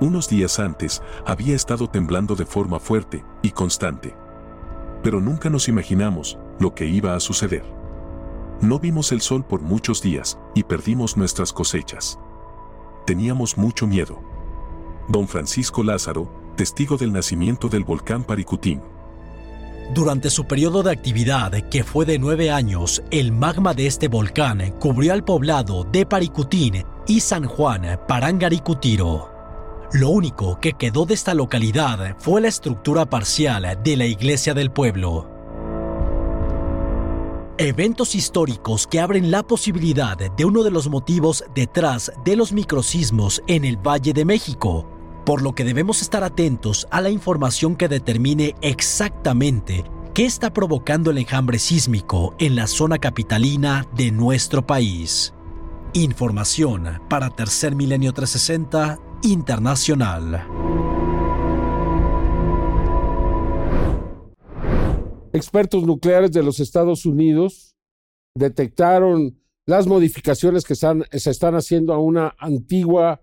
Unos 0.00 0.28
días 0.28 0.60
antes, 0.60 1.02
había 1.26 1.56
estado 1.56 1.90
temblando 1.90 2.36
de 2.36 2.46
forma 2.46 2.78
fuerte 2.78 3.24
y 3.42 3.50
constante. 3.50 4.14
Pero 5.02 5.20
nunca 5.20 5.50
nos 5.50 5.66
imaginamos 5.66 6.38
lo 6.60 6.76
que 6.76 6.86
iba 6.86 7.16
a 7.16 7.20
suceder. 7.20 7.64
No 8.60 8.78
vimos 8.78 9.12
el 9.12 9.20
sol 9.20 9.44
por 9.44 9.60
muchos 9.60 10.02
días 10.02 10.38
y 10.54 10.62
perdimos 10.64 11.16
nuestras 11.16 11.52
cosechas. 11.52 12.18
Teníamos 13.06 13.58
mucho 13.58 13.86
miedo 13.86 14.34
don 15.08 15.28
Francisco 15.28 15.82
Lázaro, 15.82 16.28
testigo 16.56 16.96
del 16.96 17.12
nacimiento 17.12 17.68
del 17.68 17.84
volcán 17.84 18.24
Paricutín. 18.24 18.82
Durante 19.92 20.30
su 20.30 20.46
periodo 20.46 20.82
de 20.82 20.92
actividad, 20.92 21.52
que 21.68 21.84
fue 21.84 22.06
de 22.06 22.18
nueve 22.18 22.50
años, 22.50 23.02
el 23.10 23.32
magma 23.32 23.74
de 23.74 23.86
este 23.86 24.08
volcán 24.08 24.74
cubrió 24.80 25.12
al 25.12 25.24
poblado 25.24 25.84
de 25.84 26.06
Paricutín 26.06 26.84
y 27.06 27.20
San 27.20 27.44
Juan 27.44 28.00
Parangaricutiro. 28.08 29.30
Lo 29.92 30.08
único 30.08 30.58
que 30.58 30.72
quedó 30.72 31.04
de 31.04 31.14
esta 31.14 31.34
localidad 31.34 32.16
fue 32.18 32.40
la 32.40 32.48
estructura 32.48 33.04
parcial 33.04 33.78
de 33.84 33.96
la 33.96 34.06
iglesia 34.06 34.54
del 34.54 34.70
pueblo. 34.70 35.33
Eventos 37.58 38.16
históricos 38.16 38.88
que 38.88 38.98
abren 38.98 39.30
la 39.30 39.44
posibilidad 39.44 40.16
de 40.18 40.44
uno 40.44 40.64
de 40.64 40.72
los 40.72 40.88
motivos 40.88 41.44
detrás 41.54 42.12
de 42.24 42.34
los 42.34 42.52
microsismos 42.52 43.44
en 43.46 43.64
el 43.64 43.76
Valle 43.76 44.12
de 44.12 44.24
México, 44.24 44.88
por 45.24 45.40
lo 45.40 45.54
que 45.54 45.62
debemos 45.62 46.02
estar 46.02 46.24
atentos 46.24 46.88
a 46.90 47.00
la 47.00 47.10
información 47.10 47.76
que 47.76 47.86
determine 47.86 48.56
exactamente 48.60 49.84
qué 50.14 50.24
está 50.24 50.52
provocando 50.52 51.12
el 51.12 51.18
enjambre 51.18 51.60
sísmico 51.60 52.34
en 52.40 52.56
la 52.56 52.66
zona 52.66 52.98
capitalina 52.98 53.86
de 53.94 54.10
nuestro 54.10 54.66
país. 54.66 55.32
Información 55.92 57.02
para 57.08 57.30
Tercer 57.30 57.76
Milenio 57.76 58.12
360 58.12 58.98
Internacional. 59.22 60.44
Expertos 65.34 65.82
nucleares 65.82 66.30
de 66.30 66.44
los 66.44 66.60
Estados 66.60 67.04
Unidos 67.04 67.74
detectaron 68.36 69.40
las 69.66 69.88
modificaciones 69.88 70.64
que 70.64 70.76
se 70.76 71.30
están 71.30 71.54
haciendo 71.56 71.92
a 71.92 71.98
una 71.98 72.36
antigua 72.38 73.20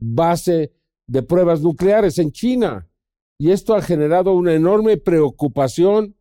base 0.00 0.72
de 1.08 1.22
pruebas 1.22 1.60
nucleares 1.60 2.18
en 2.18 2.32
China. 2.32 2.88
Y 3.38 3.52
esto 3.52 3.76
ha 3.76 3.82
generado 3.82 4.32
una 4.32 4.52
enorme 4.52 4.96
preocupación 4.96 6.16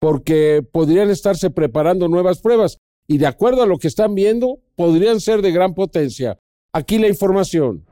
porque 0.00 0.66
podrían 0.68 1.10
estarse 1.10 1.50
preparando 1.50 2.08
nuevas 2.08 2.40
pruebas 2.40 2.78
y 3.06 3.18
de 3.18 3.26
acuerdo 3.26 3.62
a 3.62 3.66
lo 3.66 3.78
que 3.78 3.86
están 3.86 4.16
viendo, 4.16 4.58
podrían 4.74 5.20
ser 5.20 5.42
de 5.42 5.52
gran 5.52 5.74
potencia. 5.74 6.40
Aquí 6.72 6.98
la 6.98 7.06
información. 7.06 7.84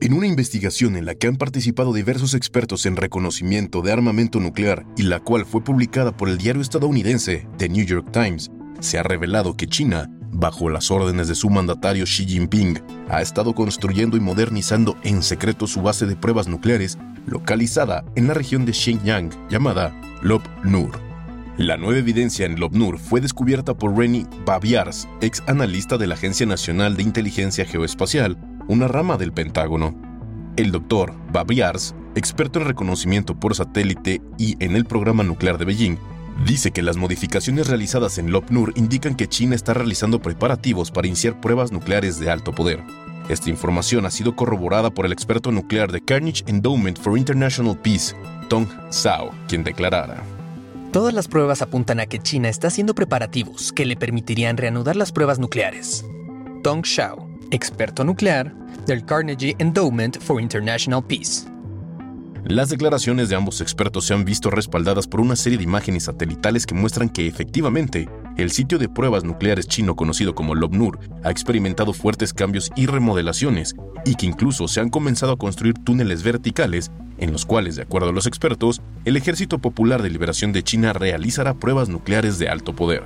En 0.00 0.12
una 0.12 0.26
investigación 0.26 0.96
en 0.96 1.06
la 1.06 1.14
que 1.14 1.26
han 1.26 1.36
participado 1.36 1.92
diversos 1.92 2.34
expertos 2.34 2.84
en 2.84 2.96
reconocimiento 2.96 3.80
de 3.80 3.92
armamento 3.92 4.40
nuclear 4.40 4.84
y 4.96 5.04
la 5.04 5.20
cual 5.20 5.46
fue 5.46 5.64
publicada 5.64 6.16
por 6.16 6.28
el 6.28 6.36
diario 6.38 6.60
estadounidense 6.60 7.46
The 7.56 7.68
New 7.68 7.84
York 7.84 8.12
Times, 8.12 8.50
se 8.80 8.98
ha 8.98 9.02
revelado 9.02 9.56
que 9.56 9.66
China 9.66 10.10
bajo 10.32 10.68
las 10.68 10.90
órdenes 10.90 11.28
de 11.28 11.34
su 11.34 11.48
mandatario 11.48 12.04
Xi 12.04 12.26
Jinping, 12.26 12.82
ha 13.08 13.22
estado 13.22 13.54
construyendo 13.54 14.16
y 14.16 14.20
modernizando 14.20 14.96
en 15.02 15.22
secreto 15.22 15.66
su 15.66 15.80
base 15.80 16.06
de 16.06 16.16
pruebas 16.16 16.46
nucleares 16.46 16.98
localizada 17.26 18.04
en 18.14 18.28
la 18.28 18.34
región 18.34 18.66
de 18.66 18.72
Xinjiang 18.72 19.30
llamada 19.48 19.98
Lob 20.22 20.42
Nur. 20.62 21.00
La 21.56 21.78
nueva 21.78 21.98
evidencia 21.98 22.44
en 22.44 22.60
Lob 22.60 22.74
Nur 22.74 22.98
fue 22.98 23.22
descubierta 23.22 23.72
por 23.72 23.96
Reni 23.96 24.26
Babiars, 24.44 25.08
ex 25.22 25.42
analista 25.46 25.96
de 25.96 26.06
la 26.06 26.14
Agencia 26.14 26.44
Nacional 26.44 26.96
de 26.96 27.02
Inteligencia 27.02 27.64
Geoespacial, 27.64 28.36
una 28.68 28.88
rama 28.88 29.16
del 29.16 29.32
Pentágono. 29.32 29.94
El 30.56 30.72
doctor 30.72 31.14
Babiars, 31.32 31.94
experto 32.14 32.60
en 32.60 32.66
reconocimiento 32.66 33.38
por 33.38 33.54
satélite 33.54 34.22
y 34.38 34.56
en 34.64 34.76
el 34.76 34.84
programa 34.84 35.22
nuclear 35.22 35.58
de 35.58 35.64
Beijing, 35.64 35.98
Dice 36.44 36.70
que 36.70 36.82
las 36.82 36.98
modificaciones 36.98 37.66
realizadas 37.66 38.18
en 38.18 38.30
Lopnur 38.30 38.72
indican 38.76 39.14
que 39.14 39.26
China 39.26 39.54
está 39.54 39.72
realizando 39.72 40.20
preparativos 40.20 40.90
para 40.90 41.06
iniciar 41.06 41.40
pruebas 41.40 41.72
nucleares 41.72 42.20
de 42.20 42.30
alto 42.30 42.52
poder. 42.52 42.82
Esta 43.28 43.50
información 43.50 44.04
ha 44.06 44.10
sido 44.10 44.36
corroborada 44.36 44.90
por 44.90 45.06
el 45.06 45.12
experto 45.12 45.50
nuclear 45.50 45.90
de 45.90 46.02
Carnegie 46.02 46.44
Endowment 46.46 46.98
for 46.98 47.16
International 47.18 47.76
Peace, 47.76 48.14
Tong 48.48 48.68
Zhao, 48.92 49.32
quien 49.48 49.64
declarara. 49.64 50.22
Todas 50.92 51.14
las 51.14 51.26
pruebas 51.26 51.62
apuntan 51.62 52.00
a 52.00 52.06
que 52.06 52.20
China 52.20 52.48
está 52.48 52.68
haciendo 52.68 52.94
preparativos 52.94 53.72
que 53.72 53.86
le 53.86 53.96
permitirían 53.96 54.56
reanudar 54.56 54.94
las 54.94 55.12
pruebas 55.12 55.38
nucleares. 55.38 56.04
Tong 56.62 56.84
Zhao, 56.84 57.28
experto 57.50 58.04
nuclear 58.04 58.54
del 58.86 59.04
Carnegie 59.04 59.56
Endowment 59.58 60.18
for 60.20 60.40
International 60.40 61.04
Peace. 61.04 61.46
Las 62.48 62.68
declaraciones 62.68 63.28
de 63.28 63.34
ambos 63.34 63.60
expertos 63.60 64.04
se 64.04 64.14
han 64.14 64.24
visto 64.24 64.50
respaldadas 64.50 65.08
por 65.08 65.20
una 65.20 65.34
serie 65.34 65.58
de 65.58 65.64
imágenes 65.64 66.04
satelitales 66.04 66.64
que 66.64 66.76
muestran 66.76 67.08
que 67.08 67.26
efectivamente 67.26 68.08
el 68.36 68.52
sitio 68.52 68.78
de 68.78 68.88
pruebas 68.88 69.24
nucleares 69.24 69.66
chino 69.66 69.96
conocido 69.96 70.36
como 70.36 70.54
Lobnur 70.54 71.00
ha 71.24 71.30
experimentado 71.32 71.92
fuertes 71.92 72.32
cambios 72.32 72.70
y 72.76 72.86
remodelaciones 72.86 73.74
y 74.04 74.14
que 74.14 74.26
incluso 74.26 74.68
se 74.68 74.78
han 74.78 74.90
comenzado 74.90 75.32
a 75.32 75.38
construir 75.38 75.74
túneles 75.74 76.22
verticales 76.22 76.92
en 77.18 77.32
los 77.32 77.44
cuales, 77.44 77.74
de 77.74 77.82
acuerdo 77.82 78.10
a 78.10 78.12
los 78.12 78.28
expertos, 78.28 78.80
el 79.04 79.16
Ejército 79.16 79.58
Popular 79.58 80.00
de 80.02 80.10
Liberación 80.10 80.52
de 80.52 80.62
China 80.62 80.92
realizará 80.92 81.54
pruebas 81.54 81.88
nucleares 81.88 82.38
de 82.38 82.48
alto 82.48 82.76
poder. 82.76 83.02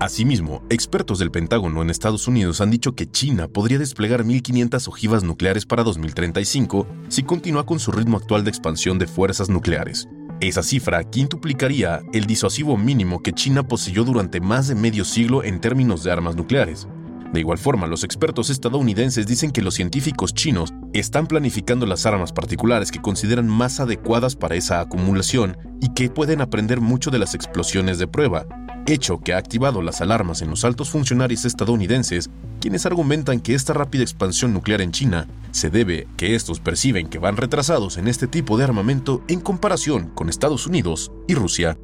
Asimismo, 0.00 0.62
expertos 0.70 1.20
del 1.20 1.30
Pentágono 1.30 1.80
en 1.80 1.88
Estados 1.88 2.26
Unidos 2.26 2.60
han 2.60 2.70
dicho 2.70 2.94
que 2.96 3.08
China 3.08 3.46
podría 3.46 3.78
desplegar 3.78 4.24
1.500 4.24 4.88
ojivas 4.88 5.22
nucleares 5.22 5.66
para 5.66 5.84
2035 5.84 6.86
si 7.08 7.22
continúa 7.22 7.64
con 7.64 7.78
su 7.78 7.92
ritmo 7.92 8.16
actual 8.16 8.42
de 8.42 8.50
expansión 8.50 8.98
de 8.98 9.06
fuerzas 9.06 9.48
nucleares. 9.48 10.08
Esa 10.40 10.64
cifra 10.64 11.04
quintuplicaría 11.04 12.02
el 12.12 12.26
disuasivo 12.26 12.76
mínimo 12.76 13.22
que 13.22 13.32
China 13.32 13.62
poseyó 13.62 14.02
durante 14.02 14.40
más 14.40 14.66
de 14.66 14.74
medio 14.74 15.04
siglo 15.04 15.44
en 15.44 15.60
términos 15.60 16.02
de 16.02 16.10
armas 16.10 16.34
nucleares. 16.34 16.88
De 17.32 17.40
igual 17.40 17.58
forma, 17.58 17.86
los 17.86 18.02
expertos 18.02 18.50
estadounidenses 18.50 19.26
dicen 19.26 19.52
que 19.52 19.62
los 19.62 19.74
científicos 19.74 20.34
chinos 20.34 20.72
están 20.92 21.26
planificando 21.28 21.86
las 21.86 22.04
armas 22.04 22.32
particulares 22.32 22.90
que 22.90 23.00
consideran 23.00 23.48
más 23.48 23.78
adecuadas 23.80 24.34
para 24.34 24.56
esa 24.56 24.80
acumulación 24.80 25.56
y 25.80 25.94
que 25.94 26.10
pueden 26.10 26.40
aprender 26.40 26.80
mucho 26.80 27.10
de 27.10 27.18
las 27.18 27.34
explosiones 27.34 27.98
de 27.98 28.06
prueba, 28.06 28.46
hecho 28.86 29.18
que 29.18 29.34
ha 29.34 29.38
activado 29.38 29.82
las 29.82 30.00
alarmas 30.00 30.42
en 30.42 30.50
los 30.50 30.64
altos 30.64 30.90
funcionarios 30.90 31.44
estadounidenses, 31.44 32.30
quienes 32.60 32.86
argumentan 32.86 33.40
que 33.40 33.54
esta 33.54 33.72
rápida 33.72 34.02
expansión 34.02 34.52
nuclear 34.52 34.80
en 34.80 34.92
China 34.92 35.26
se 35.50 35.70
debe 35.70 36.06
que 36.16 36.34
estos 36.34 36.60
perciben 36.60 37.08
que 37.08 37.18
van 37.18 37.36
retrasados 37.36 37.96
en 37.96 38.08
este 38.08 38.26
tipo 38.26 38.56
de 38.56 38.64
armamento 38.64 39.22
en 39.28 39.40
comparación 39.40 40.10
con 40.14 40.28
Estados 40.28 40.66
Unidos 40.66 41.12
y 41.28 41.34
Rusia. 41.34 41.78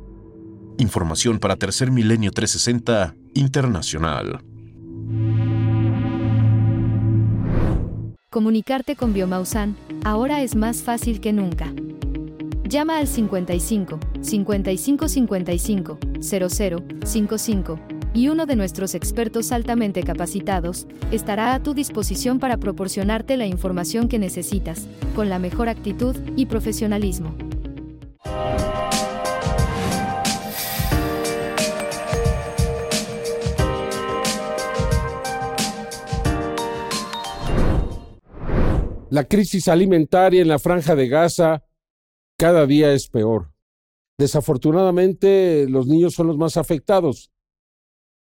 Información 0.78 1.38
para 1.38 1.56
Tercer 1.56 1.90
Milenio 1.90 2.30
360 2.30 3.14
Internacional. 3.34 4.42
Comunicarte 8.30 8.94
con 8.94 9.12
Biomausan 9.12 9.76
ahora 10.04 10.42
es 10.42 10.54
más 10.54 10.82
fácil 10.82 11.20
que 11.20 11.32
nunca. 11.32 11.72
Llama 12.70 12.98
al 12.98 13.08
55 13.08 13.98
55 14.20 15.08
55 15.08 15.98
00 16.20 16.78
55 17.04 17.80
y 18.14 18.28
uno 18.28 18.46
de 18.46 18.54
nuestros 18.54 18.94
expertos 18.94 19.50
altamente 19.50 20.04
capacitados 20.04 20.86
estará 21.10 21.52
a 21.52 21.62
tu 21.64 21.74
disposición 21.74 22.38
para 22.38 22.58
proporcionarte 22.58 23.36
la 23.36 23.46
información 23.46 24.06
que 24.06 24.20
necesitas, 24.20 24.86
con 25.16 25.28
la 25.28 25.40
mejor 25.40 25.68
actitud 25.68 26.14
y 26.36 26.46
profesionalismo. 26.46 27.34
La 39.08 39.24
crisis 39.24 39.66
alimentaria 39.66 40.40
en 40.40 40.46
la 40.46 40.60
franja 40.60 40.94
de 40.94 41.08
Gaza 41.08 41.64
cada 42.40 42.64
día 42.64 42.94
es 42.94 43.06
peor. 43.06 43.52
Desafortunadamente, 44.18 45.66
los 45.68 45.86
niños 45.86 46.14
son 46.14 46.26
los 46.26 46.38
más 46.38 46.56
afectados. 46.56 47.30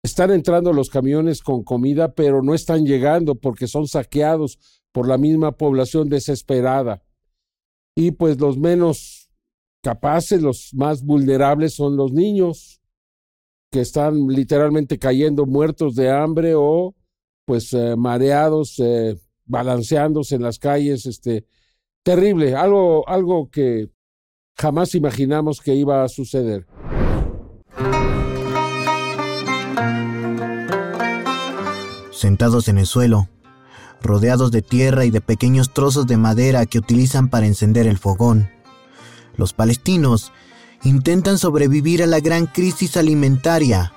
Están 0.00 0.30
entrando 0.30 0.72
los 0.72 0.90
camiones 0.90 1.42
con 1.42 1.64
comida, 1.64 2.14
pero 2.14 2.40
no 2.40 2.54
están 2.54 2.86
llegando 2.86 3.34
porque 3.34 3.66
son 3.66 3.88
saqueados 3.88 4.60
por 4.92 5.08
la 5.08 5.18
misma 5.18 5.56
población 5.56 6.08
desesperada. 6.08 7.02
Y 7.96 8.12
pues 8.12 8.38
los 8.38 8.56
menos 8.58 9.28
capaces, 9.82 10.40
los 10.40 10.70
más 10.72 11.02
vulnerables 11.02 11.74
son 11.74 11.96
los 11.96 12.12
niños, 12.12 12.80
que 13.72 13.80
están 13.80 14.28
literalmente 14.28 15.00
cayendo 15.00 15.46
muertos 15.46 15.96
de 15.96 16.10
hambre 16.10 16.52
o 16.54 16.94
pues 17.44 17.72
eh, 17.72 17.96
mareados, 17.96 18.78
eh, 18.78 19.18
balanceándose 19.46 20.36
en 20.36 20.42
las 20.42 20.60
calles, 20.60 21.06
este, 21.06 21.44
terrible, 22.04 22.54
algo, 22.54 23.08
algo 23.08 23.50
que 23.50 23.95
jamás 24.56 24.94
imaginamos 24.94 25.60
que 25.60 25.74
iba 25.74 26.02
a 26.02 26.08
suceder. 26.08 26.66
Sentados 32.10 32.68
en 32.68 32.78
el 32.78 32.86
suelo, 32.86 33.28
rodeados 34.00 34.50
de 34.50 34.62
tierra 34.62 35.04
y 35.04 35.10
de 35.10 35.20
pequeños 35.20 35.72
trozos 35.74 36.06
de 36.06 36.16
madera 36.16 36.64
que 36.64 36.78
utilizan 36.78 37.28
para 37.28 37.46
encender 37.46 37.86
el 37.86 37.98
fogón, 37.98 38.50
los 39.36 39.52
palestinos 39.52 40.32
intentan 40.82 41.36
sobrevivir 41.36 42.02
a 42.02 42.06
la 42.06 42.20
gran 42.20 42.46
crisis 42.46 42.96
alimentaria 42.96 43.92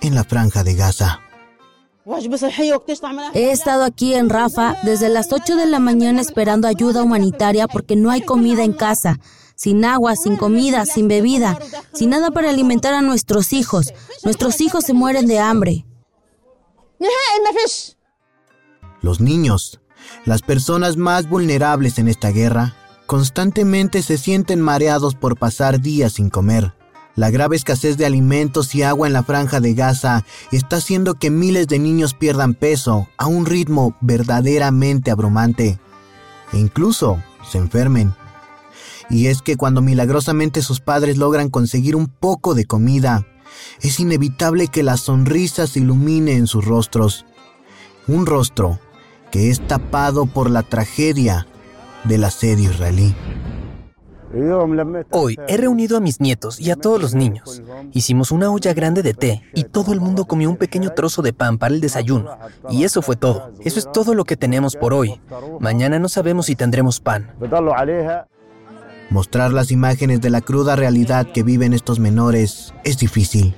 en 0.00 0.14
la 0.14 0.22
franja 0.22 0.62
de 0.62 0.74
Gaza. 0.74 1.20
He 3.32 3.50
estado 3.50 3.82
aquí 3.82 4.14
en 4.14 4.28
Rafa 4.28 4.76
desde 4.82 5.08
las 5.08 5.32
8 5.32 5.56
de 5.56 5.66
la 5.66 5.78
mañana 5.80 6.20
esperando 6.20 6.68
ayuda 6.68 7.02
humanitaria 7.02 7.66
porque 7.66 7.96
no 7.96 8.10
hay 8.10 8.20
comida 8.20 8.62
en 8.62 8.74
casa 8.74 9.18
sin 9.54 9.84
agua, 9.84 10.16
sin 10.16 10.36
comida, 10.36 10.86
sin 10.86 11.08
bebida, 11.08 11.58
sin 11.92 12.10
nada 12.10 12.30
para 12.30 12.50
alimentar 12.50 12.94
a 12.94 13.02
nuestros 13.02 13.52
hijos. 13.52 13.92
Nuestros 14.24 14.60
hijos 14.60 14.84
se 14.84 14.94
mueren 14.94 15.26
de 15.26 15.38
hambre. 15.38 15.86
Los 19.00 19.20
niños, 19.20 19.80
las 20.24 20.42
personas 20.42 20.96
más 20.96 21.28
vulnerables 21.28 21.98
en 21.98 22.08
esta 22.08 22.30
guerra, 22.30 22.74
constantemente 23.06 24.02
se 24.02 24.16
sienten 24.16 24.60
mareados 24.60 25.14
por 25.14 25.38
pasar 25.38 25.80
días 25.80 26.14
sin 26.14 26.30
comer. 26.30 26.74
La 27.16 27.30
grave 27.30 27.54
escasez 27.54 27.96
de 27.96 28.06
alimentos 28.06 28.74
y 28.74 28.82
agua 28.82 29.06
en 29.06 29.12
la 29.12 29.22
franja 29.22 29.60
de 29.60 29.74
Gaza 29.74 30.24
está 30.50 30.76
haciendo 30.76 31.14
que 31.14 31.30
miles 31.30 31.68
de 31.68 31.78
niños 31.78 32.12
pierdan 32.12 32.54
peso 32.54 33.08
a 33.18 33.26
un 33.26 33.46
ritmo 33.46 33.96
verdaderamente 34.00 35.12
abrumante 35.12 35.78
e 36.52 36.58
incluso 36.58 37.22
se 37.48 37.58
enfermen. 37.58 38.14
Y 39.10 39.26
es 39.26 39.42
que 39.42 39.56
cuando 39.56 39.82
milagrosamente 39.82 40.62
sus 40.62 40.80
padres 40.80 41.16
logran 41.16 41.50
conseguir 41.50 41.96
un 41.96 42.08
poco 42.08 42.54
de 42.54 42.64
comida, 42.64 43.26
es 43.82 44.00
inevitable 44.00 44.68
que 44.68 44.82
la 44.82 44.96
sonrisa 44.96 45.66
se 45.66 45.80
ilumine 45.80 46.32
en 46.32 46.46
sus 46.46 46.64
rostros. 46.64 47.26
Un 48.06 48.26
rostro 48.26 48.78
que 49.30 49.50
es 49.50 49.66
tapado 49.66 50.26
por 50.26 50.50
la 50.50 50.62
tragedia 50.62 51.46
del 52.04 52.24
asedio 52.24 52.70
israelí. 52.70 53.14
Hoy 55.10 55.38
he 55.46 55.56
reunido 55.56 55.96
a 55.96 56.00
mis 56.00 56.20
nietos 56.20 56.58
y 56.58 56.70
a 56.70 56.76
todos 56.76 57.00
los 57.00 57.14
niños. 57.14 57.62
Hicimos 57.92 58.32
una 58.32 58.50
olla 58.50 58.74
grande 58.74 59.02
de 59.02 59.14
té 59.14 59.42
y 59.54 59.64
todo 59.64 59.92
el 59.92 60.00
mundo 60.00 60.24
comió 60.24 60.50
un 60.50 60.56
pequeño 60.56 60.90
trozo 60.90 61.22
de 61.22 61.32
pan 61.32 61.56
para 61.56 61.72
el 61.72 61.80
desayuno. 61.80 62.36
Y 62.68 62.82
eso 62.82 63.00
fue 63.00 63.14
todo. 63.14 63.52
Eso 63.60 63.78
es 63.78 63.90
todo 63.92 64.14
lo 64.14 64.24
que 64.24 64.36
tenemos 64.36 64.74
por 64.74 64.92
hoy. 64.92 65.20
Mañana 65.60 66.00
no 66.00 66.08
sabemos 66.08 66.46
si 66.46 66.56
tendremos 66.56 66.98
pan. 67.00 67.32
Mostrar 69.14 69.52
las 69.52 69.70
imágenes 69.70 70.20
de 70.20 70.28
la 70.28 70.40
cruda 70.40 70.74
realidad 70.74 71.30
que 71.30 71.44
viven 71.44 71.72
estos 71.72 72.00
menores 72.00 72.74
es 72.82 72.98
difícil 72.98 73.54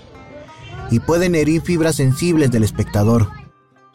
y 0.90 1.00
pueden 1.00 1.34
herir 1.34 1.62
fibras 1.62 1.96
sensibles 1.96 2.50
del 2.50 2.62
espectador. 2.62 3.30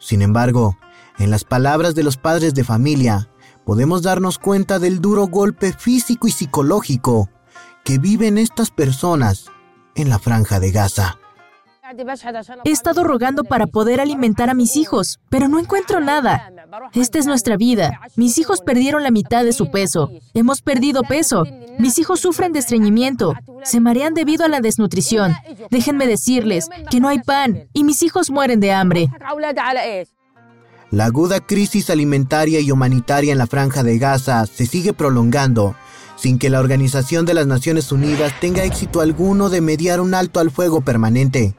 Sin 0.00 0.22
embargo, 0.22 0.76
en 1.20 1.30
las 1.30 1.44
palabras 1.44 1.94
de 1.94 2.02
los 2.02 2.16
padres 2.16 2.54
de 2.54 2.64
familia, 2.64 3.28
podemos 3.64 4.02
darnos 4.02 4.40
cuenta 4.40 4.80
del 4.80 5.00
duro 5.00 5.28
golpe 5.28 5.72
físico 5.72 6.26
y 6.26 6.32
psicológico 6.32 7.30
que 7.84 7.98
viven 7.98 8.38
estas 8.38 8.72
personas 8.72 9.44
en 9.94 10.08
la 10.08 10.18
franja 10.18 10.58
de 10.58 10.72
Gaza. 10.72 11.20
He 12.64 12.70
estado 12.70 13.04
rogando 13.04 13.44
para 13.44 13.66
poder 13.66 14.00
alimentar 14.00 14.50
a 14.50 14.54
mis 14.54 14.76
hijos, 14.76 15.20
pero 15.28 15.48
no 15.48 15.58
encuentro 15.58 16.00
nada. 16.00 16.50
Esta 16.94 17.18
es 17.18 17.26
nuestra 17.26 17.56
vida. 17.56 18.00
Mis 18.16 18.38
hijos 18.38 18.60
perdieron 18.60 19.02
la 19.02 19.10
mitad 19.10 19.44
de 19.44 19.52
su 19.52 19.70
peso. 19.70 20.10
Hemos 20.34 20.62
perdido 20.62 21.02
peso. 21.02 21.44
Mis 21.78 21.98
hijos 21.98 22.20
sufren 22.20 22.52
de 22.52 22.60
estreñimiento. 22.60 23.34
Se 23.64 23.80
marean 23.80 24.14
debido 24.14 24.44
a 24.44 24.48
la 24.48 24.60
desnutrición. 24.60 25.34
Déjenme 25.70 26.06
decirles 26.06 26.68
que 26.90 27.00
no 27.00 27.08
hay 27.08 27.18
pan 27.20 27.68
y 27.72 27.84
mis 27.84 28.02
hijos 28.02 28.30
mueren 28.30 28.60
de 28.60 28.72
hambre. 28.72 29.08
La 30.90 31.06
aguda 31.06 31.40
crisis 31.40 31.88
alimentaria 31.90 32.60
y 32.60 32.70
humanitaria 32.70 33.32
en 33.32 33.38
la 33.38 33.46
franja 33.46 33.82
de 33.82 33.98
Gaza 33.98 34.46
se 34.46 34.66
sigue 34.66 34.92
prolongando 34.92 35.74
sin 36.22 36.38
que 36.38 36.50
la 36.50 36.60
Organización 36.60 37.26
de 37.26 37.34
las 37.34 37.48
Naciones 37.48 37.90
Unidas 37.90 38.32
tenga 38.40 38.62
éxito 38.62 39.00
alguno 39.00 39.48
de 39.48 39.60
mediar 39.60 40.00
un 40.00 40.14
alto 40.14 40.38
al 40.38 40.52
fuego 40.52 40.80
permanente. 40.80 41.56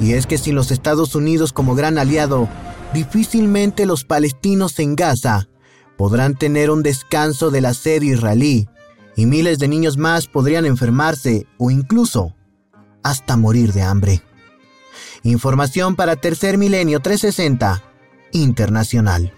Y 0.00 0.12
es 0.12 0.26
que 0.26 0.38
sin 0.38 0.54
los 0.54 0.70
Estados 0.70 1.14
Unidos 1.14 1.52
como 1.52 1.74
gran 1.74 1.98
aliado, 1.98 2.48
difícilmente 2.94 3.86
los 3.86 4.04
palestinos 4.04 4.78
en 4.78 4.94
Gaza 4.94 5.48
podrán 5.96 6.36
tener 6.36 6.70
un 6.70 6.82
descanso 6.82 7.50
del 7.50 7.66
asedio 7.66 8.14
israelí 8.14 8.68
y 9.16 9.26
miles 9.26 9.58
de 9.58 9.66
niños 9.66 9.96
más 9.96 10.28
podrían 10.28 10.64
enfermarse 10.64 11.46
o 11.58 11.70
incluso 11.70 12.36
hasta 13.02 13.36
morir 13.36 13.72
de 13.72 13.82
hambre. 13.82 14.22
Información 15.24 15.96
para 15.96 16.14
Tercer 16.16 16.56
Milenio 16.56 17.00
360 17.00 17.82
Internacional. 18.32 19.32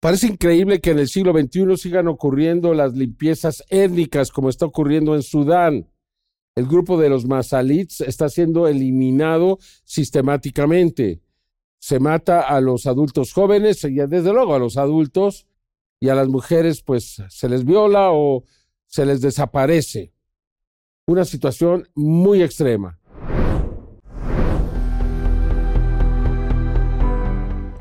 Parece 0.00 0.26
increíble 0.26 0.80
que 0.80 0.90
en 0.90 0.98
el 0.98 1.06
siglo 1.06 1.32
XXI 1.32 1.76
sigan 1.76 2.08
ocurriendo 2.08 2.74
las 2.74 2.94
limpiezas 2.94 3.62
étnicas 3.68 4.32
como 4.32 4.48
está 4.48 4.66
ocurriendo 4.66 5.14
en 5.14 5.22
Sudán. 5.22 5.91
El 6.54 6.66
grupo 6.66 7.00
de 7.00 7.08
los 7.08 7.26
Masalits 7.26 8.02
está 8.02 8.28
siendo 8.28 8.68
eliminado 8.68 9.58
sistemáticamente. 9.84 11.22
Se 11.78 11.98
mata 11.98 12.42
a 12.42 12.60
los 12.60 12.86
adultos 12.86 13.32
jóvenes 13.32 13.82
y 13.84 13.94
desde 13.94 14.32
luego 14.32 14.54
a 14.54 14.58
los 14.58 14.76
adultos 14.76 15.46
y 15.98 16.10
a 16.10 16.14
las 16.14 16.28
mujeres 16.28 16.82
pues 16.82 17.22
se 17.28 17.48
les 17.48 17.64
viola 17.64 18.12
o 18.12 18.44
se 18.86 19.06
les 19.06 19.20
desaparece. 19.20 20.12
Una 21.06 21.24
situación 21.24 21.88
muy 21.94 22.42
extrema. 22.42 23.00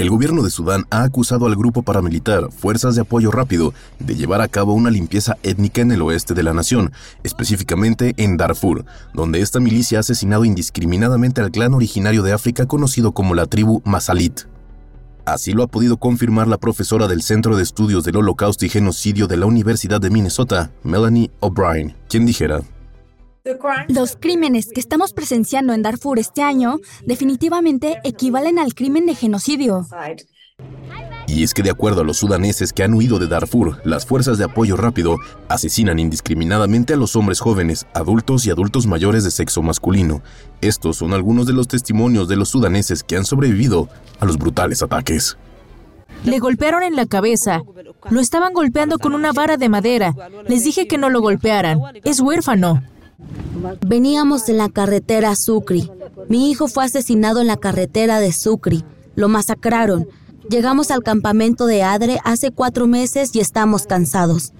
El 0.01 0.09
gobierno 0.09 0.41
de 0.41 0.49
Sudán 0.49 0.87
ha 0.89 1.03
acusado 1.03 1.45
al 1.45 1.55
grupo 1.55 1.83
paramilitar 1.83 2.51
Fuerzas 2.51 2.95
de 2.95 3.01
Apoyo 3.01 3.29
Rápido 3.29 3.71
de 3.99 4.15
llevar 4.15 4.41
a 4.41 4.47
cabo 4.47 4.73
una 4.73 4.89
limpieza 4.89 5.37
étnica 5.43 5.83
en 5.83 5.91
el 5.91 6.01
oeste 6.01 6.33
de 6.33 6.41
la 6.41 6.55
nación, 6.55 6.91
específicamente 7.21 8.15
en 8.17 8.35
Darfur, 8.35 8.83
donde 9.13 9.41
esta 9.41 9.59
milicia 9.59 9.99
ha 9.99 10.01
asesinado 10.01 10.43
indiscriminadamente 10.43 11.39
al 11.39 11.51
clan 11.51 11.75
originario 11.75 12.23
de 12.23 12.33
África 12.33 12.65
conocido 12.65 13.11
como 13.11 13.35
la 13.35 13.45
tribu 13.45 13.83
Masalit. 13.85 14.47
Así 15.25 15.51
lo 15.53 15.61
ha 15.61 15.67
podido 15.67 15.97
confirmar 15.97 16.47
la 16.47 16.57
profesora 16.57 17.07
del 17.07 17.21
Centro 17.21 17.55
de 17.55 17.61
Estudios 17.61 18.03
del 18.03 18.17
Holocausto 18.17 18.65
y 18.65 18.69
Genocidio 18.69 19.27
de 19.27 19.37
la 19.37 19.45
Universidad 19.45 20.01
de 20.01 20.09
Minnesota, 20.09 20.71
Melanie 20.81 21.29
O'Brien, 21.41 21.95
quien 22.09 22.25
dijera, 22.25 22.61
los 23.87 24.17
crímenes 24.19 24.69
que 24.73 24.79
estamos 24.79 25.13
presenciando 25.13 25.73
en 25.73 25.81
Darfur 25.81 26.19
este 26.19 26.43
año 26.43 26.79
definitivamente 27.05 27.99
equivalen 28.03 28.59
al 28.59 28.73
crimen 28.73 29.05
de 29.05 29.15
genocidio. 29.15 29.85
Y 31.27 31.43
es 31.43 31.53
que 31.53 31.63
de 31.63 31.71
acuerdo 31.71 32.01
a 32.01 32.03
los 32.03 32.17
sudaneses 32.17 32.73
que 32.73 32.83
han 32.83 32.93
huido 32.93 33.17
de 33.17 33.27
Darfur, 33.27 33.81
las 33.85 34.05
fuerzas 34.05 34.37
de 34.37 34.43
apoyo 34.43 34.75
rápido 34.75 35.15
asesinan 35.47 35.97
indiscriminadamente 35.97 36.93
a 36.93 36.97
los 36.97 37.15
hombres 37.15 37.39
jóvenes, 37.39 37.87
adultos 37.93 38.45
y 38.45 38.51
adultos 38.51 38.85
mayores 38.85 39.23
de 39.23 39.31
sexo 39.31 39.61
masculino. 39.61 40.21
Estos 40.59 40.97
son 40.97 41.13
algunos 41.13 41.47
de 41.47 41.53
los 41.53 41.67
testimonios 41.67 42.27
de 42.27 42.35
los 42.35 42.49
sudaneses 42.49 43.03
que 43.03 43.15
han 43.15 43.25
sobrevivido 43.25 43.87
a 44.19 44.25
los 44.25 44.37
brutales 44.37 44.83
ataques. 44.83 45.37
Le 46.25 46.37
golpearon 46.39 46.83
en 46.83 46.95
la 46.95 47.05
cabeza. 47.05 47.61
Lo 48.09 48.19
estaban 48.19 48.53
golpeando 48.53 48.99
con 48.99 49.15
una 49.15 49.31
vara 49.31 49.57
de 49.57 49.69
madera. 49.69 50.13
Les 50.47 50.63
dije 50.63 50.87
que 50.87 50.97
no 50.97 51.09
lo 51.09 51.21
golpearan. 51.21 51.79
Es 52.03 52.19
huérfano. 52.19 52.83
Veníamos 53.85 54.49
en 54.49 54.57
la 54.57 54.69
carretera 54.69 55.35
Sucri. 55.35 55.89
Mi 56.29 56.49
hijo 56.49 56.67
fue 56.67 56.85
asesinado 56.85 57.41
en 57.41 57.47
la 57.47 57.57
carretera 57.57 58.19
de 58.19 58.31
Sucri. 58.31 58.83
Lo 59.15 59.29
masacraron. 59.29 60.07
Llegamos 60.49 60.91
al 60.91 61.03
campamento 61.03 61.65
de 61.65 61.83
Adre 61.83 62.19
hace 62.23 62.51
cuatro 62.51 62.87
meses 62.87 63.35
y 63.35 63.39
estamos 63.39 63.85
cansados. 63.85 64.53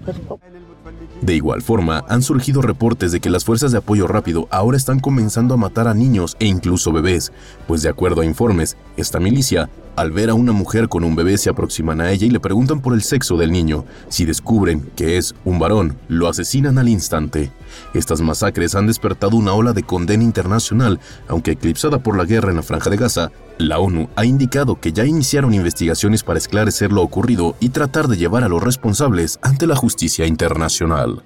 De 1.20 1.34
igual 1.36 1.62
forma, 1.62 2.04
han 2.08 2.22
surgido 2.22 2.62
reportes 2.62 3.12
de 3.12 3.20
que 3.20 3.30
las 3.30 3.44
fuerzas 3.44 3.70
de 3.70 3.78
apoyo 3.78 4.08
rápido 4.08 4.48
ahora 4.50 4.76
están 4.76 4.98
comenzando 4.98 5.54
a 5.54 5.56
matar 5.56 5.86
a 5.86 5.94
niños 5.94 6.36
e 6.40 6.46
incluso 6.46 6.92
bebés, 6.92 7.32
pues 7.68 7.82
de 7.82 7.88
acuerdo 7.88 8.22
a 8.22 8.24
informes, 8.24 8.76
esta 8.96 9.20
milicia 9.20 9.70
al 9.96 10.10
ver 10.10 10.30
a 10.30 10.34
una 10.34 10.52
mujer 10.52 10.88
con 10.88 11.04
un 11.04 11.14
bebé 11.14 11.36
se 11.38 11.50
aproximan 11.50 12.00
a 12.00 12.10
ella 12.10 12.26
y 12.26 12.30
le 12.30 12.40
preguntan 12.40 12.80
por 12.80 12.94
el 12.94 13.02
sexo 13.02 13.36
del 13.36 13.52
niño. 13.52 13.84
Si 14.08 14.24
descubren 14.24 14.90
que 14.96 15.18
es 15.18 15.34
un 15.44 15.58
varón, 15.58 15.98
lo 16.08 16.28
asesinan 16.28 16.78
al 16.78 16.88
instante. 16.88 17.50
Estas 17.94 18.20
masacres 18.20 18.74
han 18.74 18.86
despertado 18.86 19.36
una 19.36 19.52
ola 19.52 19.72
de 19.72 19.82
condena 19.82 20.24
internacional, 20.24 21.00
aunque 21.28 21.52
eclipsada 21.52 21.98
por 21.98 22.16
la 22.16 22.24
guerra 22.24 22.50
en 22.50 22.56
la 22.56 22.62
franja 22.62 22.90
de 22.90 22.96
Gaza, 22.96 23.30
la 23.58 23.78
ONU 23.78 24.08
ha 24.16 24.24
indicado 24.24 24.80
que 24.80 24.92
ya 24.92 25.04
iniciaron 25.04 25.54
investigaciones 25.54 26.22
para 26.22 26.38
esclarecer 26.38 26.90
lo 26.90 27.02
ocurrido 27.02 27.54
y 27.60 27.68
tratar 27.68 28.08
de 28.08 28.16
llevar 28.16 28.44
a 28.44 28.48
los 28.48 28.62
responsables 28.62 29.38
ante 29.42 29.66
la 29.66 29.76
justicia 29.76 30.26
internacional. 30.26 31.22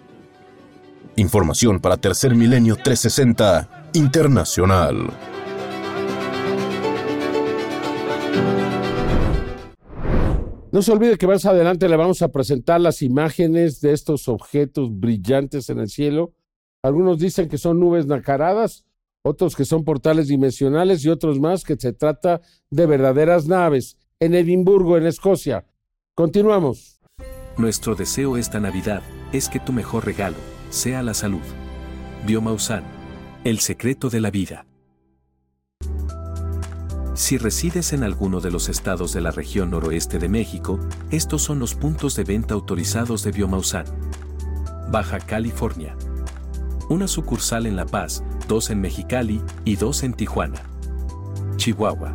Información 1.17 1.81
para 1.81 1.97
Tercer 1.97 2.35
Milenio 2.35 2.77
360 2.77 3.91
Internacional. 3.95 5.36
No 10.77 10.83
se 10.83 10.93
olvide 10.93 11.17
que 11.17 11.27
más 11.27 11.47
adelante 11.47 11.89
le 11.89 11.97
vamos 11.97 12.21
a 12.21 12.29
presentar 12.29 12.83
las 12.83 13.01
imágenes 13.01 13.81
de 13.81 13.95
estos 13.95 14.29
objetos 14.29 14.91
brillantes 14.93 15.71
en 15.71 15.79
el 15.79 15.89
cielo. 15.89 16.35
Algunos 16.83 17.19
dicen 17.19 17.49
que 17.49 17.57
son 17.57 17.81
nubes 17.81 18.05
nacaradas, 18.05 18.85
otros 19.23 19.57
que 19.57 19.65
son 19.65 19.85
portales 19.85 20.29
dimensionales 20.29 21.03
y 21.03 21.09
otros 21.09 21.41
más 21.41 21.65
que 21.65 21.77
se 21.77 21.95
trata 21.95 22.43
de 22.69 22.85
verdaderas 22.85 23.47
naves 23.47 23.97
en 24.21 24.35
Edimburgo, 24.35 24.99
en 24.99 25.07
Escocia. 25.07 25.65
Continuamos. 26.15 27.01
Nuestro 27.57 27.95
deseo 27.95 28.37
esta 28.37 28.61
Navidad 28.61 29.03
es 29.33 29.49
que 29.49 29.61
tu 29.61 29.73
mejor 29.73 30.05
regalo 30.05 30.37
sea 30.69 31.03
la 31.03 31.15
salud. 31.15 31.41
Biomausan, 32.27 32.85
el 33.45 33.61
secreto 33.61 34.11
de 34.11 34.21
la 34.21 34.31
vida. 34.31 34.67
Si 37.17 37.39
resides 37.39 37.95
en 37.95 38.05
alguno 38.05 38.41
de 38.41 38.51
los 38.51 38.69
estados 38.69 39.15
de 39.15 39.23
la 39.23 39.31
región 39.31 39.71
noroeste 39.71 40.19
de 40.19 40.29
México, 40.29 40.79
estos 41.11 41.41
son 41.41 41.59
los 41.59 41.75
puntos 41.75 42.15
de 42.15 42.25
venta 42.25 42.53
autorizados 42.53 43.23
de 43.23 43.33
Biomausan. 43.33 43.87
Baja 44.91 45.19
California. 45.19 45.97
Una 46.91 47.09
sucursal 47.09 47.65
en 47.65 47.75
La 47.75 47.87
Paz, 47.87 48.23
dos 48.49 48.69
en 48.69 48.83
Mexicali 48.83 49.41
y 49.65 49.77
dos 49.77 50.03
en 50.03 50.13
Tijuana. 50.13 50.61
Chihuahua. 51.57 52.15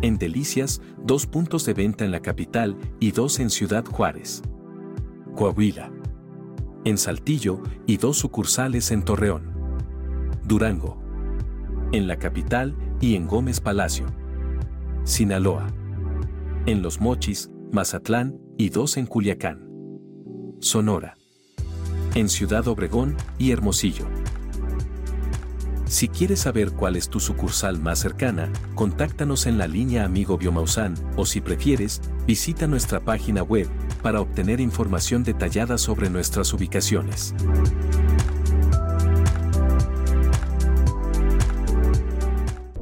En 0.00 0.16
Delicias, 0.16 0.80
dos 1.04 1.26
puntos 1.26 1.66
de 1.66 1.74
venta 1.74 2.06
en 2.06 2.10
la 2.10 2.20
capital 2.20 2.78
y 3.00 3.10
dos 3.10 3.38
en 3.40 3.50
Ciudad 3.50 3.84
Juárez. 3.84 4.40
Coahuila. 5.36 5.92
En 6.86 6.96
Saltillo 6.96 7.62
y 7.86 7.98
dos 7.98 8.16
sucursales 8.16 8.90
en 8.90 9.04
Torreón. 9.04 9.52
Durango. 10.44 10.98
En 11.92 12.06
la 12.06 12.18
capital 12.18 12.74
y 13.00 13.14
en 13.14 13.26
Gómez 13.26 13.60
Palacio. 13.60 14.06
Sinaloa. 15.04 15.66
En 16.66 16.82
Los 16.82 17.00
Mochis, 17.00 17.50
Mazatlán 17.72 18.38
y 18.56 18.70
dos 18.70 18.96
en 18.96 19.06
Culiacán. 19.06 19.66
Sonora. 20.60 21.16
En 22.14 22.28
Ciudad 22.28 22.66
Obregón 22.68 23.16
y 23.38 23.52
Hermosillo. 23.52 24.06
Si 25.86 26.08
quieres 26.08 26.40
saber 26.40 26.72
cuál 26.72 26.96
es 26.96 27.08
tu 27.08 27.18
sucursal 27.18 27.80
más 27.80 28.00
cercana, 28.00 28.52
contáctanos 28.74 29.46
en 29.46 29.56
la 29.56 29.66
línea 29.66 30.04
Amigo 30.04 30.36
Biomausan 30.36 30.94
o 31.16 31.24
si 31.24 31.40
prefieres, 31.40 32.02
visita 32.26 32.66
nuestra 32.66 33.00
página 33.00 33.42
web 33.42 33.68
para 34.02 34.20
obtener 34.20 34.60
información 34.60 35.24
detallada 35.24 35.78
sobre 35.78 36.10
nuestras 36.10 36.52
ubicaciones. 36.52 37.34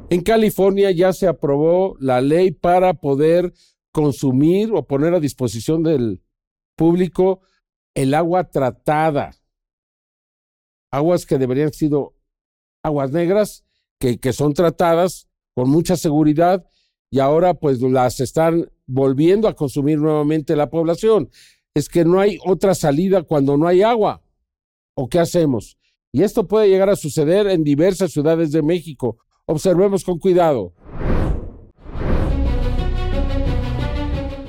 En 0.09 0.21
California 0.21 0.91
ya 0.91 1.11
se 1.11 1.27
aprobó 1.27 1.97
la 1.99 2.21
ley 2.21 2.51
para 2.51 2.93
poder 2.93 3.53
consumir 3.91 4.71
o 4.73 4.87
poner 4.87 5.13
a 5.13 5.19
disposición 5.19 5.83
del 5.83 6.23
público 6.77 7.41
el 7.93 8.13
agua 8.13 8.49
tratada. 8.49 9.35
Aguas 10.91 11.25
que 11.25 11.37
deberían 11.37 11.73
sido 11.73 12.15
aguas 12.83 13.11
negras, 13.11 13.65
que, 13.99 14.17
que 14.17 14.31
son 14.31 14.53
tratadas 14.53 15.27
con 15.53 15.69
mucha 15.69 15.97
seguridad 15.97 16.65
y 17.09 17.19
ahora 17.19 17.53
pues 17.55 17.81
las 17.81 18.21
están 18.21 18.71
volviendo 18.85 19.49
a 19.49 19.55
consumir 19.55 19.99
nuevamente 19.99 20.55
la 20.55 20.69
población. 20.69 21.29
Es 21.73 21.89
que 21.89 22.05
no 22.05 22.21
hay 22.21 22.39
otra 22.45 22.75
salida 22.75 23.23
cuando 23.23 23.57
no 23.57 23.67
hay 23.67 23.81
agua. 23.81 24.23
¿O 24.95 25.09
qué 25.09 25.19
hacemos? 25.19 25.77
Y 26.13 26.23
esto 26.23 26.47
puede 26.47 26.69
llegar 26.69 26.89
a 26.89 26.95
suceder 26.95 27.47
en 27.47 27.63
diversas 27.63 28.11
ciudades 28.11 28.51
de 28.51 28.61
México. 28.61 29.17
Observemos 29.49 30.03
con 30.03 30.19
cuidado. 30.19 30.73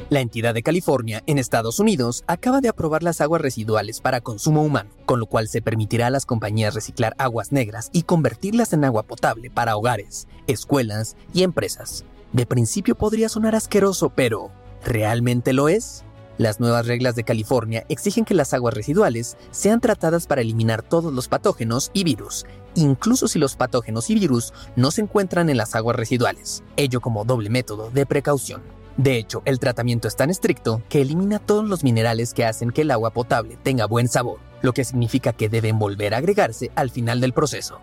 La 0.09 0.19
entidad 0.19 0.55
de 0.55 0.65
California, 0.65 1.23
en 1.27 1.39
Estados 1.39 1.79
Unidos, 1.79 2.25
acaba 2.27 2.61
de 2.61 2.69
aprobar 2.69 3.05
las 3.05 3.21
aguas 3.21 3.41
residuales 3.41 4.01
para 4.01 4.23
consumo 4.23 4.65
humano, 4.65 4.91
con 5.07 5.21
lo 5.21 5.27
cual 5.27 5.47
se 5.47 5.63
permitirá 5.63 6.09
a 6.09 6.11
las 6.11 6.27
compañías 6.27 6.75
reciclar 6.75 7.15
aguas 7.17 7.53
negras 7.53 7.91
y 7.93 8.03
convertirlas 8.03 8.73
en 8.73 8.85
agua 8.85 9.05
potable 9.05 9.51
para 9.51 9.77
hogares, 9.77 10.27
escuelas 10.49 11.17
y 11.33 11.45
empresas. 11.45 12.05
De 12.33 12.45
principio 12.45 12.97
podría 12.97 13.29
sonar 13.29 13.55
asqueroso, 13.55 14.11
pero 14.11 14.51
¿realmente 14.85 15.53
lo 15.53 15.69
es? 15.69 16.03
Las 16.39 16.61
nuevas 16.61 16.87
reglas 16.87 17.17
de 17.17 17.25
California 17.25 17.85
exigen 17.89 18.25
que 18.25 18.35
las 18.35 18.55
aguas 18.55 18.73
residuales 18.73 19.37
sean 19.51 19.81
tratadas 19.81 20.27
para 20.27 20.41
eliminar 20.41 20.83
todos 20.83 21.13
los 21.13 21.27
patógenos 21.27 21.91
y 21.93 22.05
virus, 22.05 22.47
incluso 22.83 23.29
si 23.29 23.39
los 23.39 23.57
patógenos 23.57 24.11
y 24.11 24.15
virus 24.15 24.53
no 24.77 24.91
se 24.91 25.03
encuentran 25.03 25.51
en 25.51 25.57
las 25.57 25.75
aguas 25.75 25.97
residuales, 25.97 26.63
ello 26.77 27.01
como 27.01 27.25
doble 27.25 27.51
método 27.51 27.91
de 27.91 28.07
precaución. 28.07 28.63
De 28.97 29.17
hecho, 29.17 29.43
el 29.45 29.61
tratamiento 29.61 30.09
es 30.09 30.17
tan 30.17 30.29
estricto 30.29 30.83
que 30.89 31.01
elimina 31.01 31.39
todos 31.39 31.69
los 31.69 31.85
minerales 31.85 32.35
que 32.35 32.45
hacen 32.45 32.71
que 32.71 32.83
el 32.83 32.91
agua 32.91 33.13
potable 33.13 33.57
tenga 33.63 33.87
buen 33.87 34.09
sabor, 34.09 34.41
lo 34.61 34.73
que 34.73 34.85
significa 34.85 35.33
que 35.33 35.49
deben 35.49 35.79
volver 35.79 36.15
a 36.15 36.19
agregarse 36.19 36.73
al 36.75 36.91
final 36.91 37.21
del 37.21 37.33
proceso. 37.33 37.81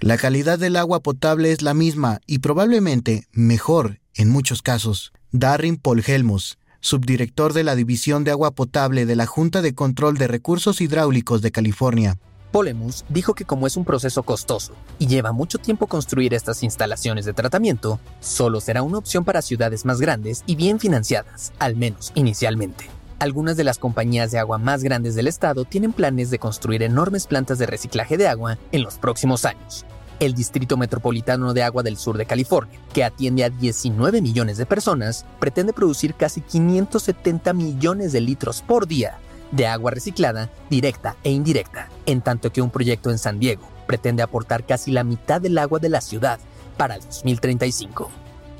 La 0.00 0.18
calidad 0.18 0.58
del 0.58 0.76
agua 0.76 1.00
potable 1.00 1.52
es 1.52 1.62
la 1.62 1.74
misma 1.74 2.20
y 2.26 2.40
probablemente 2.40 3.28
mejor 3.32 4.00
en 4.14 4.28
muchos 4.28 4.60
casos. 4.60 5.12
Darren 5.30 5.76
Paul 5.76 6.02
Helmus, 6.06 6.58
subdirector 6.80 7.52
de 7.52 7.64
la 7.64 7.76
División 7.76 8.24
de 8.24 8.32
Agua 8.32 8.50
Potable 8.50 9.06
de 9.06 9.16
la 9.16 9.26
Junta 9.26 9.62
de 9.62 9.74
Control 9.74 10.18
de 10.18 10.26
Recursos 10.26 10.80
Hidráulicos 10.80 11.40
de 11.40 11.52
California. 11.52 12.18
Polemus 12.52 13.06
dijo 13.08 13.34
que 13.34 13.46
como 13.46 13.66
es 13.66 13.78
un 13.78 13.86
proceso 13.86 14.22
costoso 14.22 14.74
y 14.98 15.06
lleva 15.06 15.32
mucho 15.32 15.58
tiempo 15.58 15.86
construir 15.86 16.34
estas 16.34 16.62
instalaciones 16.62 17.24
de 17.24 17.32
tratamiento, 17.32 17.98
solo 18.20 18.60
será 18.60 18.82
una 18.82 18.98
opción 18.98 19.24
para 19.24 19.40
ciudades 19.40 19.86
más 19.86 20.00
grandes 20.02 20.44
y 20.46 20.54
bien 20.54 20.78
financiadas, 20.78 21.54
al 21.58 21.76
menos 21.76 22.12
inicialmente. 22.14 22.90
Algunas 23.18 23.56
de 23.56 23.64
las 23.64 23.78
compañías 23.78 24.32
de 24.32 24.38
agua 24.38 24.58
más 24.58 24.82
grandes 24.82 25.14
del 25.14 25.28
estado 25.28 25.64
tienen 25.64 25.94
planes 25.94 26.30
de 26.30 26.38
construir 26.38 26.82
enormes 26.82 27.26
plantas 27.26 27.58
de 27.58 27.66
reciclaje 27.66 28.18
de 28.18 28.28
agua 28.28 28.58
en 28.70 28.82
los 28.82 28.98
próximos 28.98 29.46
años. 29.46 29.86
El 30.20 30.34
Distrito 30.34 30.76
Metropolitano 30.76 31.54
de 31.54 31.62
Agua 31.62 31.82
del 31.82 31.96
Sur 31.96 32.18
de 32.18 32.26
California, 32.26 32.78
que 32.92 33.02
atiende 33.02 33.44
a 33.44 33.50
19 33.50 34.20
millones 34.20 34.58
de 34.58 34.66
personas, 34.66 35.24
pretende 35.40 35.72
producir 35.72 36.14
casi 36.14 36.42
570 36.42 37.54
millones 37.54 38.12
de 38.12 38.20
litros 38.20 38.60
por 38.60 38.86
día 38.86 39.18
de 39.52 39.66
agua 39.68 39.92
reciclada, 39.92 40.50
directa 40.68 41.16
e 41.22 41.30
indirecta, 41.30 41.88
en 42.06 42.20
tanto 42.20 42.52
que 42.52 42.62
un 42.62 42.70
proyecto 42.70 43.10
en 43.10 43.18
San 43.18 43.38
Diego 43.38 43.68
pretende 43.86 44.22
aportar 44.22 44.66
casi 44.66 44.90
la 44.90 45.04
mitad 45.04 45.40
del 45.40 45.58
agua 45.58 45.78
de 45.78 45.90
la 45.90 46.00
ciudad 46.00 46.40
para 46.76 46.96
el 46.96 47.02
2035. 47.02 48.10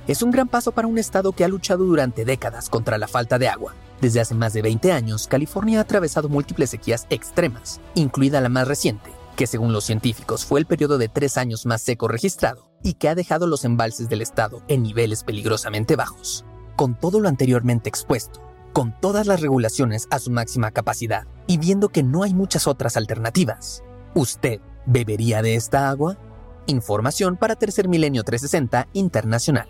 Es 0.06 0.22
un 0.22 0.30
gran 0.30 0.48
paso 0.48 0.72
para 0.72 0.88
un 0.88 0.98
estado 0.98 1.32
que 1.32 1.44
ha 1.44 1.48
luchado 1.48 1.84
durante 1.84 2.24
décadas 2.24 2.68
contra 2.68 2.98
la 2.98 3.08
falta 3.08 3.38
de 3.38 3.48
agua. 3.48 3.74
Desde 4.00 4.20
hace 4.20 4.34
más 4.34 4.52
de 4.52 4.62
20 4.62 4.92
años, 4.92 5.28
California 5.28 5.78
ha 5.78 5.82
atravesado 5.82 6.28
múltiples 6.28 6.70
sequías 6.70 7.06
extremas, 7.08 7.80
incluida 7.94 8.40
la 8.40 8.48
más 8.48 8.66
reciente, 8.66 9.10
que 9.36 9.46
según 9.46 9.72
los 9.72 9.84
científicos 9.84 10.44
fue 10.44 10.58
el 10.58 10.66
periodo 10.66 10.98
de 10.98 11.08
tres 11.08 11.38
años 11.38 11.66
más 11.66 11.82
seco 11.82 12.08
registrado 12.08 12.68
y 12.82 12.94
que 12.94 13.08
ha 13.08 13.14
dejado 13.14 13.46
los 13.46 13.64
embalses 13.64 14.08
del 14.08 14.20
estado 14.20 14.60
en 14.66 14.82
niveles 14.82 15.22
peligrosamente 15.22 15.94
bajos. 15.94 16.44
Con 16.74 16.96
todo 16.98 17.20
lo 17.20 17.28
anteriormente 17.28 17.88
expuesto, 17.88 18.40
con 18.72 18.94
todas 19.00 19.26
las 19.26 19.40
regulaciones 19.40 20.06
a 20.10 20.18
su 20.18 20.30
máxima 20.30 20.70
capacidad 20.70 21.26
y 21.46 21.58
viendo 21.58 21.88
que 21.90 22.02
no 22.02 22.22
hay 22.22 22.34
muchas 22.34 22.66
otras 22.66 22.96
alternativas. 22.96 23.82
¿Usted 24.14 24.60
bebería 24.86 25.42
de 25.42 25.54
esta 25.54 25.90
agua? 25.90 26.18
Información 26.66 27.36
para 27.36 27.56
Tercer 27.56 27.88
Milenio 27.88 28.22
360 28.22 28.88
Internacional. 28.92 29.68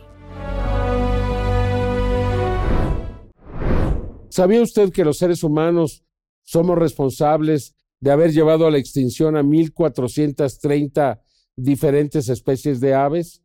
¿Sabía 4.29 4.63
usted 4.63 4.91
que 4.91 5.05
los 5.05 5.19
seres 5.19 5.43
humanos 5.43 6.05
somos 6.43 6.79
responsables 6.79 7.75
de 8.01 8.13
haber 8.13 8.33
llevado 8.33 8.67
a 8.67 8.71
la 8.71 8.79
extinción 8.79 9.37
a 9.37 9.43
1.430 9.43 11.21
diferentes 11.57 12.29
especies 12.29 12.81
de 12.81 12.95
aves? 12.95 13.43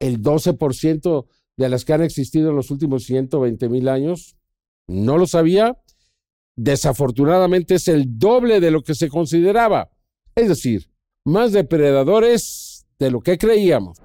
El 0.00 0.22
12% 0.22 1.26
de 1.56 1.68
las 1.68 1.84
que 1.84 1.92
han 1.92 2.02
existido 2.02 2.50
en 2.50 2.56
los 2.56 2.70
últimos 2.70 3.04
120 3.04 3.68
mil 3.68 3.88
años. 3.88 4.36
No 4.88 5.18
lo 5.18 5.26
sabía. 5.26 5.76
Desafortunadamente 6.56 7.74
es 7.74 7.88
el 7.88 8.18
doble 8.18 8.60
de 8.60 8.70
lo 8.70 8.82
que 8.82 8.94
se 8.94 9.08
consideraba. 9.08 9.90
Es 10.34 10.48
decir, 10.48 10.90
más 11.24 11.52
depredadores 11.52 12.86
de 12.98 13.10
lo 13.10 13.20
que 13.20 13.36
creíamos. 13.36 13.98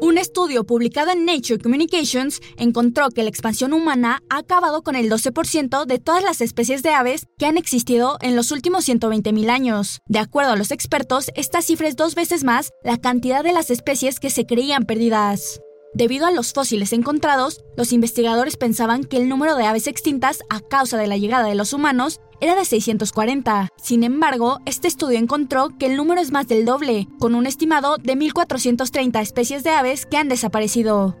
Un 0.00 0.18
estudio 0.18 0.64
publicado 0.64 1.12
en 1.12 1.24
Nature 1.24 1.58
Communications 1.58 2.40
encontró 2.56 3.08
que 3.10 3.22
la 3.22 3.28
expansión 3.28 3.72
humana 3.72 4.20
ha 4.30 4.38
acabado 4.38 4.82
con 4.82 4.96
el 4.96 5.08
12% 5.08 5.86
de 5.86 5.98
todas 5.98 6.24
las 6.24 6.40
especies 6.40 6.82
de 6.82 6.90
aves 6.90 7.26
que 7.38 7.46
han 7.46 7.56
existido 7.56 8.18
en 8.20 8.34
los 8.36 8.50
últimos 8.50 8.88
120.000 8.88 9.48
años. 9.48 10.00
De 10.08 10.18
acuerdo 10.18 10.52
a 10.52 10.56
los 10.56 10.72
expertos, 10.72 11.30
esta 11.36 11.62
cifra 11.62 11.88
es 11.88 11.96
dos 11.96 12.16
veces 12.16 12.42
más 12.42 12.70
la 12.82 12.98
cantidad 12.98 13.44
de 13.44 13.52
las 13.52 13.70
especies 13.70 14.18
que 14.18 14.30
se 14.30 14.44
creían 14.44 14.84
perdidas. 14.84 15.60
Debido 15.94 16.26
a 16.26 16.30
los 16.30 16.54
fósiles 16.54 16.94
encontrados, 16.94 17.62
los 17.76 17.92
investigadores 17.92 18.56
pensaban 18.56 19.04
que 19.04 19.18
el 19.18 19.28
número 19.28 19.56
de 19.56 19.66
aves 19.66 19.86
extintas 19.86 20.42
a 20.48 20.60
causa 20.60 20.96
de 20.96 21.06
la 21.06 21.18
llegada 21.18 21.46
de 21.46 21.54
los 21.54 21.74
humanos 21.74 22.20
era 22.40 22.54
de 22.54 22.64
640. 22.64 23.68
Sin 23.76 24.02
embargo, 24.02 24.58
este 24.64 24.88
estudio 24.88 25.18
encontró 25.18 25.68
que 25.78 25.86
el 25.86 25.96
número 25.96 26.20
es 26.20 26.32
más 26.32 26.48
del 26.48 26.64
doble, 26.64 27.08
con 27.18 27.34
un 27.34 27.46
estimado 27.46 27.98
de 27.98 28.16
1.430 28.16 29.20
especies 29.20 29.64
de 29.64 29.70
aves 29.70 30.06
que 30.06 30.16
han 30.16 30.30
desaparecido. 30.30 31.16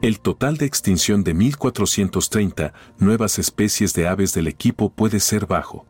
El 0.00 0.20
total 0.20 0.58
de 0.58 0.66
extinción 0.66 1.24
de 1.24 1.34
1.430 1.34 2.72
nuevas 2.98 3.38
especies 3.40 3.94
de 3.94 4.06
aves 4.06 4.32
del 4.32 4.46
equipo 4.46 4.90
puede 4.90 5.18
ser 5.18 5.46
bajo. 5.46 5.86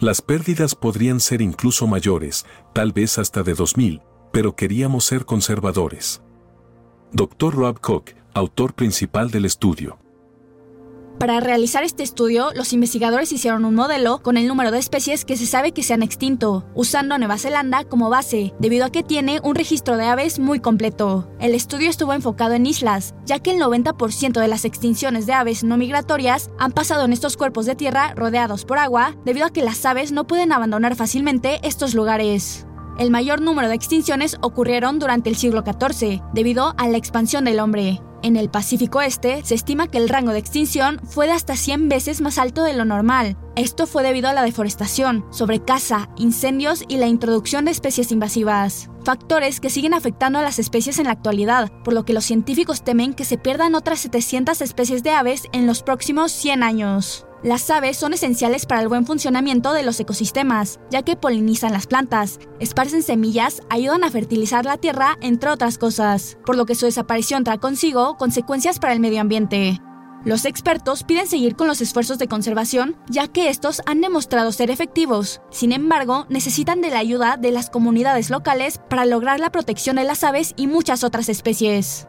Las 0.00 0.22
pérdidas 0.22 0.74
podrían 0.74 1.20
ser 1.20 1.42
incluso 1.42 1.86
mayores, 1.86 2.46
tal 2.72 2.92
vez 2.92 3.18
hasta 3.18 3.42
de 3.42 3.54
2.000, 3.54 4.02
pero 4.32 4.56
queríamos 4.56 5.04
ser 5.04 5.24
conservadores. 5.24 6.21
Dr. 7.14 7.54
Rob 7.54 7.78
Cook, 7.78 8.12
autor 8.32 8.72
principal 8.72 9.30
del 9.30 9.44
estudio. 9.44 9.98
Para 11.18 11.40
realizar 11.40 11.84
este 11.84 12.02
estudio, 12.02 12.52
los 12.54 12.72
investigadores 12.72 13.30
hicieron 13.32 13.66
un 13.66 13.74
modelo 13.74 14.22
con 14.22 14.38
el 14.38 14.48
número 14.48 14.70
de 14.70 14.78
especies 14.78 15.26
que 15.26 15.36
se 15.36 15.44
sabe 15.44 15.72
que 15.72 15.82
se 15.82 15.92
han 15.92 16.02
extinto, 16.02 16.64
usando 16.74 17.18
Nueva 17.18 17.36
Zelanda 17.36 17.84
como 17.84 18.08
base, 18.08 18.54
debido 18.58 18.86
a 18.86 18.90
que 18.90 19.02
tiene 19.02 19.40
un 19.44 19.54
registro 19.54 19.98
de 19.98 20.06
aves 20.06 20.38
muy 20.38 20.58
completo. 20.58 21.28
El 21.38 21.54
estudio 21.54 21.90
estuvo 21.90 22.14
enfocado 22.14 22.54
en 22.54 22.64
islas, 22.64 23.14
ya 23.26 23.40
que 23.40 23.50
el 23.50 23.60
90% 23.60 24.40
de 24.40 24.48
las 24.48 24.64
extinciones 24.64 25.26
de 25.26 25.34
aves 25.34 25.64
no 25.64 25.76
migratorias 25.76 26.50
han 26.58 26.72
pasado 26.72 27.04
en 27.04 27.12
estos 27.12 27.36
cuerpos 27.36 27.66
de 27.66 27.76
tierra 27.76 28.14
rodeados 28.14 28.64
por 28.64 28.78
agua, 28.78 29.14
debido 29.26 29.44
a 29.44 29.50
que 29.50 29.62
las 29.62 29.84
aves 29.84 30.12
no 30.12 30.26
pueden 30.26 30.50
abandonar 30.50 30.96
fácilmente 30.96 31.60
estos 31.62 31.94
lugares. 31.94 32.66
El 32.98 33.10
mayor 33.10 33.40
número 33.40 33.68
de 33.68 33.74
extinciones 33.74 34.36
ocurrieron 34.42 34.98
durante 34.98 35.30
el 35.30 35.36
siglo 35.36 35.62
XIV, 35.62 36.22
debido 36.34 36.74
a 36.76 36.88
la 36.88 36.98
expansión 36.98 37.44
del 37.44 37.60
hombre. 37.60 38.00
En 38.22 38.36
el 38.36 38.50
Pacífico 38.50 39.00
Este 39.00 39.44
se 39.44 39.54
estima 39.54 39.88
que 39.88 39.98
el 39.98 40.08
rango 40.08 40.32
de 40.32 40.38
extinción 40.38 41.00
fue 41.04 41.26
de 41.26 41.32
hasta 41.32 41.56
100 41.56 41.88
veces 41.88 42.20
más 42.20 42.38
alto 42.38 42.62
de 42.62 42.74
lo 42.74 42.84
normal. 42.84 43.36
Esto 43.56 43.86
fue 43.86 44.04
debido 44.04 44.28
a 44.28 44.32
la 44.32 44.44
deforestación, 44.44 45.24
sobrecaza, 45.30 46.08
incendios 46.16 46.84
y 46.86 46.98
la 46.98 47.08
introducción 47.08 47.64
de 47.64 47.72
especies 47.72 48.12
invasivas. 48.12 48.90
Factores 49.04 49.58
que 49.58 49.70
siguen 49.70 49.94
afectando 49.94 50.38
a 50.38 50.42
las 50.42 50.60
especies 50.60 51.00
en 51.00 51.06
la 51.06 51.12
actualidad, 51.12 51.72
por 51.82 51.94
lo 51.94 52.04
que 52.04 52.12
los 52.12 52.24
científicos 52.24 52.84
temen 52.84 53.14
que 53.14 53.24
se 53.24 53.38
pierdan 53.38 53.74
otras 53.74 54.00
700 54.00 54.60
especies 54.60 55.02
de 55.02 55.10
aves 55.10 55.48
en 55.52 55.66
los 55.66 55.82
próximos 55.82 56.30
100 56.30 56.62
años. 56.62 57.26
Las 57.42 57.68
aves 57.70 57.96
son 57.96 58.12
esenciales 58.12 58.66
para 58.66 58.82
el 58.82 58.88
buen 58.88 59.04
funcionamiento 59.04 59.72
de 59.72 59.82
los 59.82 59.98
ecosistemas, 59.98 60.78
ya 60.90 61.02
que 61.02 61.16
polinizan 61.16 61.72
las 61.72 61.88
plantas, 61.88 62.38
esparcen 62.60 63.02
semillas, 63.02 63.62
ayudan 63.68 64.04
a 64.04 64.10
fertilizar 64.10 64.64
la 64.64 64.76
tierra, 64.76 65.18
entre 65.20 65.50
otras 65.50 65.76
cosas, 65.76 66.38
por 66.46 66.56
lo 66.56 66.66
que 66.66 66.76
su 66.76 66.86
desaparición 66.86 67.42
trae 67.42 67.58
consigo 67.58 68.16
consecuencias 68.16 68.78
para 68.78 68.92
el 68.92 69.00
medio 69.00 69.20
ambiente. 69.20 69.80
Los 70.24 70.44
expertos 70.44 71.02
piden 71.02 71.26
seguir 71.26 71.56
con 71.56 71.66
los 71.66 71.80
esfuerzos 71.80 72.20
de 72.20 72.28
conservación, 72.28 72.96
ya 73.08 73.26
que 73.26 73.48
estos 73.48 73.82
han 73.86 74.00
demostrado 74.00 74.52
ser 74.52 74.70
efectivos. 74.70 75.40
Sin 75.50 75.72
embargo, 75.72 76.26
necesitan 76.28 76.80
de 76.80 76.90
la 76.90 77.00
ayuda 77.00 77.36
de 77.36 77.50
las 77.50 77.70
comunidades 77.70 78.30
locales 78.30 78.80
para 78.88 79.04
lograr 79.04 79.40
la 79.40 79.50
protección 79.50 79.96
de 79.96 80.04
las 80.04 80.22
aves 80.22 80.54
y 80.56 80.68
muchas 80.68 81.02
otras 81.02 81.28
especies. 81.28 82.06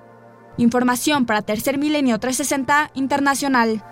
Información 0.57 1.25
para 1.25 1.41
Tercer 1.41 1.79
Milenio 1.79 2.19
360 2.19 2.91
Internacional. 2.93 3.83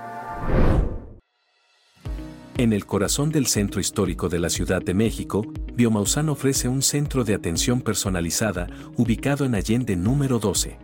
En 2.61 2.73
el 2.73 2.85
corazón 2.85 3.31
del 3.31 3.47
centro 3.47 3.81
histórico 3.81 4.29
de 4.29 4.37
la 4.37 4.51
Ciudad 4.51 4.83
de 4.83 4.93
México, 4.93 5.51
Biomausán 5.73 6.29
ofrece 6.29 6.67
un 6.67 6.83
centro 6.83 7.23
de 7.23 7.33
atención 7.33 7.81
personalizada 7.81 8.67
ubicado 8.97 9.45
en 9.45 9.55
Allende 9.55 9.95
número 9.95 10.37
12. 10.37 10.77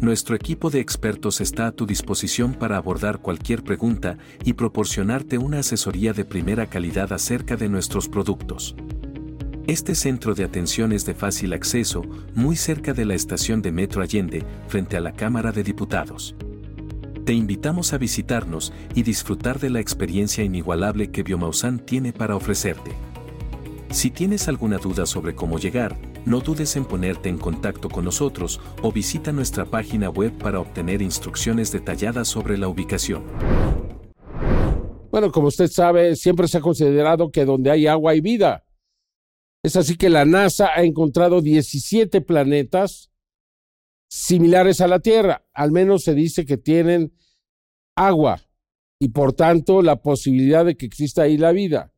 Nuestro 0.00 0.34
equipo 0.34 0.70
de 0.70 0.80
expertos 0.80 1.42
está 1.42 1.66
a 1.66 1.72
tu 1.72 1.84
disposición 1.84 2.54
para 2.54 2.78
abordar 2.78 3.18
cualquier 3.18 3.62
pregunta 3.62 4.16
y 4.42 4.54
proporcionarte 4.54 5.36
una 5.36 5.58
asesoría 5.58 6.14
de 6.14 6.24
primera 6.24 6.64
calidad 6.70 7.12
acerca 7.12 7.56
de 7.56 7.68
nuestros 7.68 8.08
productos. 8.08 8.74
Este 9.66 9.94
centro 9.94 10.34
de 10.34 10.44
atención 10.44 10.92
es 10.92 11.04
de 11.04 11.14
fácil 11.14 11.52
acceso, 11.52 12.04
muy 12.34 12.56
cerca 12.56 12.94
de 12.94 13.04
la 13.04 13.14
estación 13.14 13.60
de 13.60 13.70
Metro 13.70 14.00
Allende, 14.00 14.46
frente 14.66 14.96
a 14.96 15.02
la 15.02 15.12
Cámara 15.12 15.52
de 15.52 15.62
Diputados. 15.62 16.34
Te 17.26 17.32
invitamos 17.32 17.92
a 17.92 17.98
visitarnos 17.98 18.72
y 18.94 19.02
disfrutar 19.02 19.58
de 19.58 19.68
la 19.68 19.80
experiencia 19.80 20.44
inigualable 20.44 21.10
que 21.10 21.24
Biomausan 21.24 21.80
tiene 21.80 22.12
para 22.12 22.36
ofrecerte. 22.36 22.92
Si 23.90 24.12
tienes 24.12 24.46
alguna 24.46 24.78
duda 24.78 25.06
sobre 25.06 25.34
cómo 25.34 25.58
llegar, 25.58 25.98
no 26.24 26.38
dudes 26.38 26.76
en 26.76 26.84
ponerte 26.84 27.28
en 27.28 27.38
contacto 27.38 27.88
con 27.88 28.04
nosotros 28.04 28.60
o 28.80 28.92
visita 28.92 29.32
nuestra 29.32 29.64
página 29.64 30.08
web 30.08 30.38
para 30.38 30.60
obtener 30.60 31.02
instrucciones 31.02 31.72
detalladas 31.72 32.28
sobre 32.28 32.56
la 32.58 32.68
ubicación. 32.68 33.24
Bueno, 35.10 35.32
como 35.32 35.48
usted 35.48 35.66
sabe, 35.66 36.14
siempre 36.14 36.46
se 36.46 36.58
ha 36.58 36.60
considerado 36.60 37.32
que 37.32 37.44
donde 37.44 37.72
hay 37.72 37.88
agua 37.88 38.12
hay 38.12 38.20
vida. 38.20 38.62
Es 39.64 39.74
así 39.74 39.96
que 39.96 40.10
la 40.10 40.24
NASA 40.24 40.68
ha 40.76 40.84
encontrado 40.84 41.40
17 41.40 42.20
planetas 42.20 43.10
similares 44.08 44.80
a 44.80 44.88
la 44.88 45.00
Tierra. 45.00 45.44
Al 45.52 45.72
menos 45.72 46.04
se 46.04 46.14
dice 46.14 46.44
que 46.44 46.56
tienen 46.56 47.12
agua 47.94 48.40
y 48.98 49.08
por 49.08 49.32
tanto 49.32 49.82
la 49.82 49.96
posibilidad 50.02 50.64
de 50.64 50.76
que 50.76 50.86
exista 50.86 51.22
ahí 51.22 51.36
la 51.36 51.52
vida. 51.52 51.92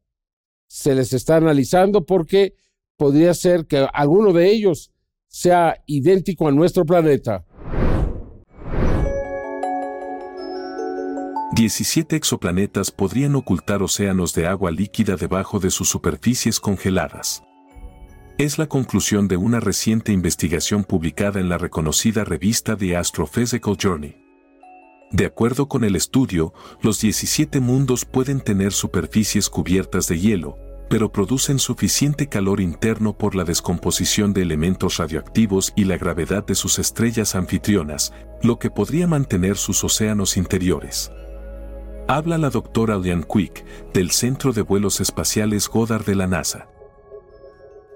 Se 0.66 0.94
les 0.94 1.12
está 1.12 1.36
analizando 1.36 2.04
porque 2.04 2.54
podría 2.96 3.34
ser 3.34 3.66
que 3.66 3.86
alguno 3.92 4.32
de 4.32 4.50
ellos 4.50 4.92
sea 5.28 5.82
idéntico 5.86 6.48
a 6.48 6.52
nuestro 6.52 6.84
planeta. 6.84 7.44
17 11.54 12.14
exoplanetas 12.14 12.90
podrían 12.90 13.34
ocultar 13.34 13.82
océanos 13.82 14.34
de 14.34 14.46
agua 14.46 14.70
líquida 14.70 15.16
debajo 15.16 15.58
de 15.58 15.70
sus 15.70 15.88
superficies 15.88 16.60
congeladas. 16.60 17.42
Es 18.38 18.56
la 18.56 18.68
conclusión 18.68 19.26
de 19.26 19.36
una 19.36 19.58
reciente 19.58 20.12
investigación 20.12 20.84
publicada 20.84 21.40
en 21.40 21.48
la 21.48 21.58
reconocida 21.58 22.22
revista 22.22 22.76
The 22.76 22.96
Astrophysical 22.96 23.76
Journey. 23.82 24.14
De 25.10 25.26
acuerdo 25.26 25.66
con 25.66 25.82
el 25.82 25.96
estudio, 25.96 26.54
los 26.80 27.00
17 27.00 27.58
mundos 27.58 28.04
pueden 28.04 28.40
tener 28.40 28.72
superficies 28.72 29.50
cubiertas 29.50 30.06
de 30.06 30.20
hielo, 30.20 30.56
pero 30.88 31.10
producen 31.10 31.58
suficiente 31.58 32.28
calor 32.28 32.60
interno 32.60 33.18
por 33.18 33.34
la 33.34 33.42
descomposición 33.42 34.32
de 34.32 34.42
elementos 34.42 34.98
radioactivos 34.98 35.72
y 35.74 35.82
la 35.82 35.98
gravedad 35.98 36.46
de 36.46 36.54
sus 36.54 36.78
estrellas 36.78 37.34
anfitrionas, 37.34 38.12
lo 38.44 38.60
que 38.60 38.70
podría 38.70 39.08
mantener 39.08 39.56
sus 39.56 39.82
océanos 39.82 40.36
interiores. 40.36 41.10
Habla 42.06 42.38
la 42.38 42.50
doctora 42.50 42.98
Lian 42.98 43.24
Quick, 43.24 43.64
del 43.92 44.12
Centro 44.12 44.52
de 44.52 44.62
Vuelos 44.62 45.00
Espaciales 45.00 45.68
Goddard 45.68 46.04
de 46.04 46.14
la 46.14 46.28
NASA. 46.28 46.68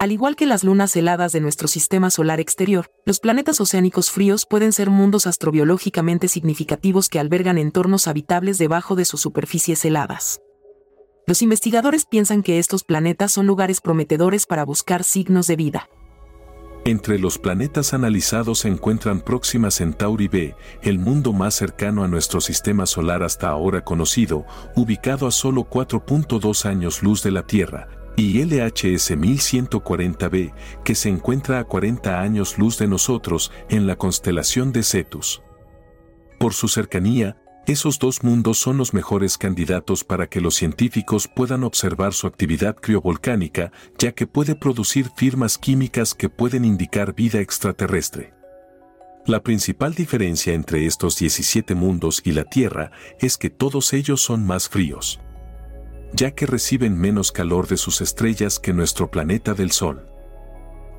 Al 0.03 0.11
igual 0.11 0.35
que 0.35 0.47
las 0.47 0.65
lunas 0.65 0.97
heladas 0.97 1.31
de 1.31 1.41
nuestro 1.41 1.69
sistema 1.69 2.11
solar 2.11 2.41
exterior, 2.41 2.91
los 3.07 3.21
planetas 3.21 3.61
oceánicos 3.61 4.11
fríos 4.11 4.47
pueden 4.51 4.73
ser 4.73 4.91
mundos 4.91 5.29
astrobiológicamente 5.29 6.27
significativos 6.27 7.09
que 7.09 7.21
albergan 7.21 7.57
entornos 7.57 8.09
habitables 8.09 8.59
debajo 8.59 8.97
de 8.97 9.05
sus 9.05 9.21
superficies 9.21 9.85
heladas. 9.85 10.41
Los 11.25 11.41
investigadores 11.41 12.05
piensan 12.05 12.43
que 12.43 12.59
estos 12.59 12.83
planetas 12.83 13.31
son 13.31 13.47
lugares 13.47 13.81
prometedores 13.81 14.45
para 14.45 14.65
buscar 14.65 15.05
signos 15.05 15.47
de 15.47 15.55
vida. 15.55 15.89
Entre 16.85 17.21
los 17.21 17.39
planetas 17.39 17.95
analizados 17.95 18.59
se 18.59 18.69
encuentran 18.69 19.21
Próxima 19.21 19.71
Centauri 19.71 20.27
b, 20.27 20.57
el 20.83 20.99
mundo 20.99 21.33
más 21.33 21.55
cercano 21.55 22.03
a 22.03 22.09
nuestro 22.09 22.41
sistema 22.41 22.87
solar 22.87 23.23
hasta 23.23 23.51
ahora 23.51 23.85
conocido, 23.85 24.47
ubicado 24.75 25.29
a 25.29 25.31
solo 25.31 25.63
4.2 25.63 26.65
años 26.67 27.05
luz 27.05 27.23
de 27.23 27.31
la 27.31 27.47
Tierra, 27.47 28.02
y 28.17 28.43
LHS 28.43 29.13
1140b, 29.13 30.53
que 30.85 30.95
se 30.95 31.09
encuentra 31.09 31.59
a 31.59 31.65
40 31.65 32.21
años 32.21 32.59
luz 32.59 32.79
de 32.79 32.89
nosotros 32.89 33.53
en 33.69 33.87
la 33.87 33.97
constelación 33.97 34.73
de 34.73 34.83
Cetus. 34.83 35.43
Por 36.39 36.55
su 36.55 36.69
cercanía, 36.69 37.37
esos 37.67 38.01
dos 38.01 38.25
mundos 38.25 38.59
son 38.59 38.77
los 38.77 38.93
mejores 38.93 39.39
candidatos 39.39 40.03
para 40.03 40.27
que 40.27 40.41
los 40.41 40.57
científicos 40.57 41.29
puedan 41.29 41.63
observar 41.63 42.13
su 42.13 42.27
actividad 42.27 42.75
criovolcánica, 42.75 43.71
ya 43.99 44.11
que 44.11 44.27
puede 44.27 44.57
producir 44.57 45.11
firmas 45.15 45.59
químicas 45.59 46.15
que 46.15 46.29
pueden 46.29 46.65
indicar 46.65 47.15
vida 47.15 47.41
extraterrestre. 47.41 48.35
La 49.25 49.41
principal 49.45 49.95
diferencia 49.95 50.53
entre 50.53 50.87
estos 50.87 51.17
17 51.17 51.77
mundos 51.77 52.21
y 52.25 52.33
la 52.33 52.43
Tierra 52.43 52.91
es 53.21 53.39
que 53.39 53.51
todos 53.51 53.93
ellos 53.93 54.21
son 54.21 54.45
más 54.45 54.69
fríos, 54.69 55.21
ya 56.13 56.33
que 56.33 56.47
reciben 56.47 56.99
menos 56.99 57.33
calor 57.33 57.69
de 57.69 57.77
sus 57.77 58.01
estrellas 58.01 58.59
que 58.59 58.73
nuestro 58.73 59.11
planeta 59.11 59.55
del 59.55 59.71
Sol 59.71 60.13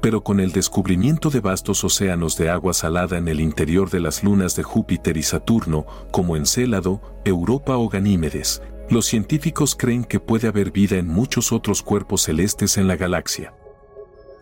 pero 0.04 0.21
con 0.21 0.41
el 0.41 0.52
descubrimiento 0.52 1.30
de 1.30 1.39
vastos 1.39 1.82
océanos 1.86 2.38
de 2.38 2.49
agua 2.49 2.73
salada 2.73 3.17
en 3.17 3.30
el 3.30 3.39
interior 3.39 3.89
de 3.89 4.02
las 4.02 4.21
lunas 4.21 4.54
de 4.58 4.62
Júpiter 4.62 5.15
y 5.15 5.23
Saturno, 5.23 5.86
como 6.12 6.36
Encélado, 6.36 7.02
Europa 7.23 7.78
o 7.78 7.88
Ganímedes, 7.88 8.62
los 8.89 9.06
científicos 9.06 9.78
creen 9.78 10.04
que 10.04 10.19
puede 10.19 10.49
haber 10.49 10.71
vida 10.71 10.97
en 10.97 11.08
muchos 11.08 11.54
otros 11.54 11.82
cuerpos 11.82 12.23
celestes 12.23 12.78
en 12.78 12.89
la 12.89 12.97
galaxia. 12.97 13.54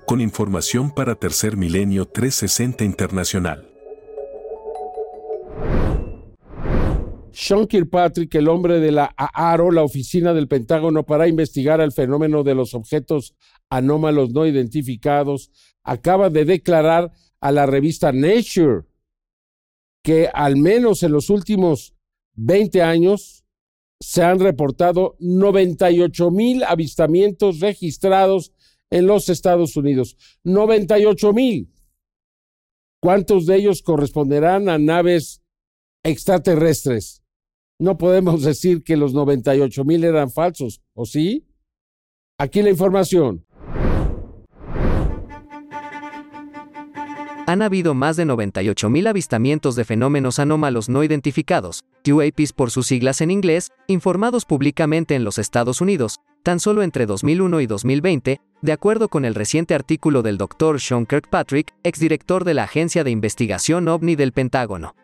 Con 0.07 0.19
información 0.19 0.89
para 0.89 1.13
Tercer 1.13 1.55
Milenio 1.55 2.07
360 2.07 2.83
Internacional. 2.83 3.70
Sean 7.33 7.65
Kirkpatrick, 7.65 8.33
el 8.35 8.49
hombre 8.49 8.79
de 8.79 8.91
la 8.91 9.13
AARO, 9.15 9.71
la 9.71 9.83
oficina 9.83 10.33
del 10.33 10.47
Pentágono 10.47 11.05
para 11.05 11.27
investigar 11.27 11.79
el 11.79 11.91
fenómeno 11.91 12.43
de 12.43 12.55
los 12.55 12.73
objetos 12.73 13.35
anómalos 13.69 14.31
no 14.31 14.45
identificados, 14.45 15.51
acaba 15.83 16.29
de 16.29 16.45
declarar 16.45 17.11
a 17.39 17.51
la 17.51 17.65
revista 17.65 18.11
Nature 18.11 18.83
que 20.03 20.29
al 20.33 20.57
menos 20.57 21.03
en 21.03 21.11
los 21.11 21.29
últimos 21.29 21.95
20 22.35 22.81
años 22.81 23.45
se 23.99 24.23
han 24.23 24.39
reportado 24.39 25.15
98 25.19 26.31
mil 26.31 26.63
avistamientos 26.63 27.59
registrados 27.59 28.51
en 28.89 29.07
los 29.07 29.29
Estados 29.29 29.77
Unidos. 29.77 30.17
98 30.43 31.33
mil. 31.33 31.71
¿Cuántos 32.99 33.45
de 33.45 33.57
ellos 33.57 33.81
corresponderán 33.81 34.69
a 34.69 34.77
naves 34.77 35.41
extraterrestres? 36.03 37.20
No 37.81 37.97
podemos 37.97 38.43
decir 38.43 38.83
que 38.83 38.95
los 38.95 39.15
98 39.15 39.83
mil 39.85 40.03
eran 40.03 40.29
falsos, 40.29 40.83
¿o 40.93 41.03
sí? 41.03 41.47
Aquí 42.37 42.61
la 42.61 42.69
información. 42.69 43.43
han 47.47 47.63
habido 47.63 47.93
más 47.93 48.15
de 48.15 48.25
98.000 48.25 49.09
avistamientos 49.09 49.75
de 49.75 49.83
fenómenos 49.83 50.39
anómalos 50.39 50.87
no 50.87 51.03
identificados, 51.03 51.83
UAPs 52.09 52.53
por 52.53 52.71
sus 52.71 52.87
siglas 52.87 53.19
en 53.19 53.29
inglés, 53.29 53.71
informados 53.87 54.45
públicamente 54.45 55.15
en 55.15 55.25
los 55.25 55.37
Estados 55.37 55.81
Unidos, 55.81 56.19
tan 56.43 56.61
solo 56.61 56.81
entre 56.81 57.05
2001 57.05 57.59
y 57.59 57.67
2020, 57.67 58.39
de 58.61 58.71
acuerdo 58.71 59.09
con 59.09 59.25
el 59.25 59.35
reciente 59.35 59.73
artículo 59.73 60.21
del 60.21 60.37
Dr. 60.37 60.79
Sean 60.79 61.05
Kirkpatrick, 61.05 61.73
exdirector 61.83 62.45
de 62.45 62.53
la 62.53 62.63
Agencia 62.63 63.03
de 63.03 63.11
Investigación 63.11 63.89
OVNI 63.89 64.15
del 64.15 64.31
Pentágono. 64.31 64.95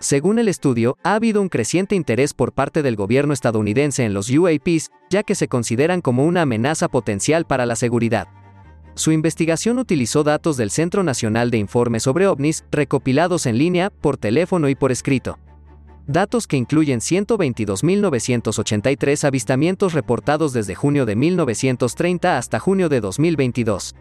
Según 0.00 0.38
el 0.38 0.46
estudio, 0.46 0.96
ha 1.02 1.14
habido 1.14 1.42
un 1.42 1.48
creciente 1.48 1.96
interés 1.96 2.32
por 2.32 2.52
parte 2.52 2.82
del 2.82 2.94
gobierno 2.94 3.32
estadounidense 3.32 4.04
en 4.04 4.14
los 4.14 4.30
UAPs, 4.30 4.92
ya 5.10 5.24
que 5.24 5.34
se 5.34 5.48
consideran 5.48 6.02
como 6.02 6.24
una 6.24 6.42
amenaza 6.42 6.86
potencial 6.86 7.46
para 7.46 7.66
la 7.66 7.74
seguridad. 7.74 8.28
Su 8.94 9.10
investigación 9.10 9.76
utilizó 9.78 10.22
datos 10.22 10.56
del 10.56 10.70
Centro 10.70 11.02
Nacional 11.02 11.50
de 11.50 11.58
Informes 11.58 12.04
sobre 12.04 12.28
OVNIs, 12.28 12.64
recopilados 12.70 13.46
en 13.46 13.58
línea, 13.58 13.90
por 13.90 14.16
teléfono 14.16 14.68
y 14.68 14.76
por 14.76 14.92
escrito. 14.92 15.40
Datos 16.06 16.46
que 16.46 16.56
incluyen 16.56 17.00
122.983 17.00 19.24
avistamientos 19.24 19.94
reportados 19.94 20.52
desde 20.52 20.74
junio 20.74 21.06
de 21.06 21.16
1930 21.16 22.38
hasta 22.38 22.60
junio 22.60 22.88
de 22.88 23.00
2022. 23.00 23.94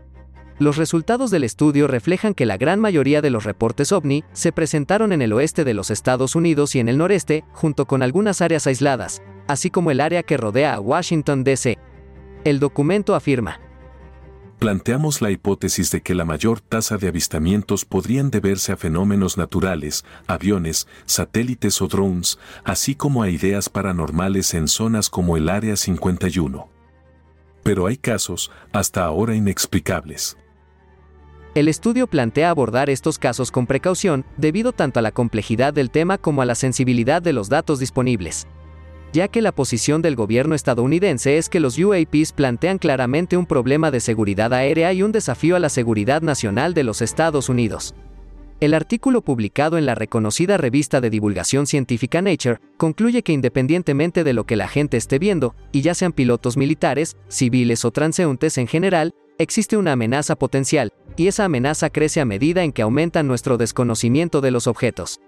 Los 0.60 0.78
resultados 0.78 1.30
del 1.30 1.44
estudio 1.44 1.88
reflejan 1.88 2.34
que 2.34 2.48
la 2.48 2.58
gran 2.58 2.80
mayoría 2.80 3.22
de 3.22 3.30
los 3.30 3.44
reportes 3.44 3.92
ovni 3.92 4.24
se 4.34 4.52
presentaron 4.52 5.12
en 5.12 5.22
el 5.22 5.34
oeste 5.34 5.64
de 5.64 5.76
los 5.76 5.92
Estados 5.92 6.36
Unidos 6.36 6.76
y 6.76 6.80
en 6.80 6.90
el 6.90 6.98
noreste, 6.98 7.44
junto 7.54 7.86
con 7.86 8.02
algunas 8.02 8.42
áreas 8.42 8.66
aisladas, 8.66 9.22
así 9.48 9.70
como 9.70 9.92
el 9.92 10.02
área 10.02 10.24
que 10.24 10.36
rodea 10.36 10.74
a 10.74 10.80
Washington, 10.80 11.44
D.C. 11.44 11.78
El 12.44 12.60
documento 12.60 13.14
afirma, 13.14 13.60
planteamos 14.58 15.22
la 15.22 15.30
hipótesis 15.30 15.92
de 15.92 16.02
que 16.02 16.16
la 16.16 16.26
mayor 16.26 16.60
tasa 16.60 16.98
de 16.98 17.08
avistamientos 17.08 17.86
podrían 17.86 18.32
deberse 18.32 18.72
a 18.72 18.78
fenómenos 18.78 19.38
naturales, 19.38 20.06
aviones, 20.26 20.88
satélites 21.06 21.82
o 21.84 21.88
drones, 21.88 22.40
así 22.64 22.96
como 22.96 23.22
a 23.22 23.30
ideas 23.30 23.70
paranormales 23.70 24.56
en 24.56 24.68
zonas 24.68 25.12
como 25.12 25.38
el 25.38 25.50
Área 25.50 25.76
51. 25.76 26.68
Pero 27.62 27.86
hay 27.86 27.98
casos, 27.98 28.52
hasta 28.72 29.04
ahora 29.04 29.36
inexplicables. 29.36 30.38
El 31.58 31.70
estudio 31.70 32.06
plantea 32.06 32.52
abordar 32.52 32.88
estos 32.92 33.18
casos 33.18 33.50
con 33.50 33.66
precaución, 33.66 34.26
debido 34.38 34.74
tanto 34.74 35.00
a 35.00 35.02
la 35.02 35.12
complejidad 35.12 35.74
del 35.74 35.90
tema 35.90 36.20
como 36.20 36.44
a 36.44 36.46
la 36.46 36.54
sensibilidad 36.54 37.20
de 37.20 37.34
los 37.34 37.50
datos 37.50 37.80
disponibles 37.80 38.46
ya 39.14 39.30
que 39.30 39.42
la 39.42 39.54
posición 39.54 40.04
del 40.04 40.16
gobierno 40.16 40.54
estadounidense 40.54 41.38
es 41.40 41.50
que 41.50 41.62
los 41.62 41.80
UAPs 41.80 42.34
plantean 42.34 42.78
claramente 42.78 43.38
un 43.38 43.48
problema 43.48 43.90
de 43.90 44.02
seguridad 44.02 44.54
aérea 44.54 44.94
y 44.94 45.02
un 45.02 45.12
desafío 45.12 45.56
a 45.56 45.60
la 45.60 45.70
seguridad 45.70 46.22
nacional 46.22 46.76
de 46.76 46.84
los 46.84 47.02
Estados 47.02 47.50
Unidos. 47.50 47.96
El 48.60 48.76
artículo 48.76 49.22
publicado 49.22 49.80
en 49.80 49.88
la 49.88 49.96
reconocida 49.96 50.58
revista 50.58 51.02
de 51.02 51.10
divulgación 51.10 51.66
científica 51.66 52.22
Nature 52.22 52.60
concluye 52.76 53.24
que 53.24 53.32
independientemente 53.32 54.24
de 54.24 54.34
lo 54.34 54.44
que 54.44 54.58
la 54.58 54.68
gente 54.68 54.98
esté 54.98 55.18
viendo, 55.18 55.56
y 55.72 55.82
ya 55.82 55.96
sean 55.96 56.12
pilotos 56.12 56.58
militares, 56.58 57.16
civiles 57.28 57.86
o 57.86 57.92
transeúntes 57.92 58.60
en 58.60 58.68
general, 58.68 59.16
existe 59.40 59.78
una 59.78 59.94
amenaza 59.94 60.36
potencial, 60.36 60.92
y 61.18 61.28
esa 61.28 61.46
amenaza 61.46 61.90
crece 61.90 62.22
a 62.22 62.26
medida 62.26 62.64
en 62.64 62.72
que 62.72 62.84
aumenta 62.84 63.24
nuestro 63.24 63.58
desconocimiento 63.58 64.40
de 64.40 64.52
los 64.52 64.68
objetos. 64.68 65.20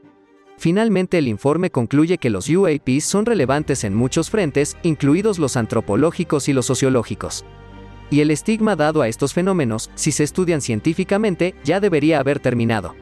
Finalmente 0.57 1.17
el 1.17 1.27
informe 1.27 1.71
concluye 1.71 2.17
que 2.17 2.29
los 2.29 2.49
UAPs 2.49 3.05
son 3.05 3.25
relevantes 3.25 3.83
en 3.83 3.95
muchos 3.95 4.29
frentes, 4.29 4.77
incluidos 4.83 5.39
los 5.39 5.57
antropológicos 5.57 6.47
y 6.47 6.53
los 6.53 6.65
sociológicos. 6.65 7.43
Y 8.11 8.21
el 8.21 8.29
estigma 8.29 8.75
dado 8.75 9.01
a 9.01 9.07
estos 9.07 9.33
fenómenos, 9.33 9.89
si 9.95 10.11
se 10.11 10.23
estudian 10.23 10.61
científicamente, 10.61 11.55
ya 11.63 11.79
debería 11.79 12.19
haber 12.19 12.39
terminado. 12.39 12.95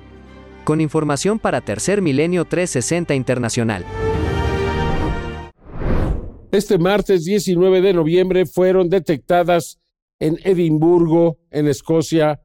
Con 0.64 0.82
información 0.82 1.40
para 1.40 1.62
Tercer 1.62 2.02
Milenio 2.02 2.46
360 2.46 3.16
Internacional. 3.16 3.86
Este 6.52 6.78
martes 6.78 7.26
19 7.26 7.82
de 7.82 7.94
noviembre 7.94 8.46
fueron 8.46 8.90
detectadas 8.90 9.80
en 10.20 10.38
Edimburgo, 10.44 11.38
en 11.52 11.68
Escocia, 11.68 12.40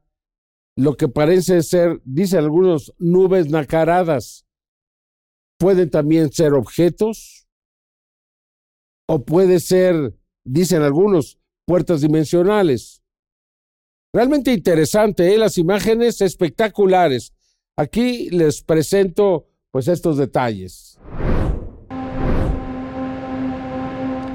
lo 0.75 0.95
que 0.95 1.07
parece 1.07 1.61
ser, 1.61 2.01
dicen 2.03 2.39
algunos, 2.39 2.93
nubes 2.97 3.49
nacaradas 3.49 4.45
pueden 5.59 5.89
también 5.89 6.31
ser 6.31 6.53
objetos 6.53 7.47
o 9.07 9.23
puede 9.23 9.59
ser, 9.59 10.15
dicen 10.43 10.81
algunos, 10.81 11.39
puertas 11.65 12.01
dimensionales. 12.01 13.01
Realmente 14.13 14.51
interesante, 14.51 15.33
¿eh? 15.33 15.37
las 15.37 15.57
imágenes 15.57 16.21
espectaculares. 16.21 17.33
Aquí 17.77 18.29
les 18.29 18.61
presento 18.61 19.47
pues 19.71 19.87
estos 19.87 20.17
detalles. 20.17 20.99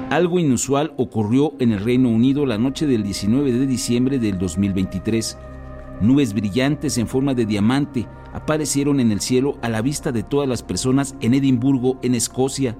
Algo 0.09 0.39
inusual 0.39 0.93
ocurrió 0.97 1.53
en 1.59 1.71
el 1.71 1.83
Reino 1.83 2.09
Unido 2.09 2.45
la 2.45 2.57
noche 2.57 2.87
del 2.87 3.03
19 3.03 3.51
de 3.51 3.67
diciembre 3.67 4.17
del 4.17 4.39
2023. 4.39 5.37
Nubes 6.01 6.33
brillantes 6.33 6.97
en 6.97 7.07
forma 7.07 7.33
de 7.33 7.45
diamante 7.45 8.07
aparecieron 8.33 8.99
en 8.99 9.11
el 9.11 9.19
cielo 9.19 9.57
a 9.61 9.69
la 9.69 9.81
vista 9.81 10.11
de 10.11 10.23
todas 10.23 10.47
las 10.47 10.63
personas 10.63 11.15
en 11.19 11.33
Edimburgo, 11.33 11.99
en 12.01 12.15
Escocia. 12.15 12.77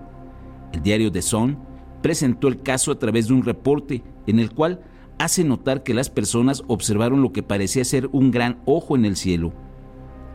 El 0.72 0.82
diario 0.82 1.12
The 1.12 1.22
Sun 1.22 1.58
presentó 2.02 2.48
el 2.48 2.62
caso 2.62 2.92
a 2.92 3.00
través 3.00 3.28
de 3.28 3.34
un 3.34 3.44
reporte 3.44 4.04
en 4.28 4.40
el 4.40 4.52
cual 4.54 4.82
hace 5.18 5.44
notar 5.44 5.84
que 5.84 5.94
las 5.94 6.10
personas 6.10 6.64
observaron 6.68 7.22
lo 7.22 7.34
que 7.34 7.44
parecía 7.44 7.84
ser 7.84 8.10
un 8.14 8.32
gran 8.32 8.62
ojo 8.66 8.96
en 8.96 9.04
el 9.04 9.18
cielo. 9.18 9.54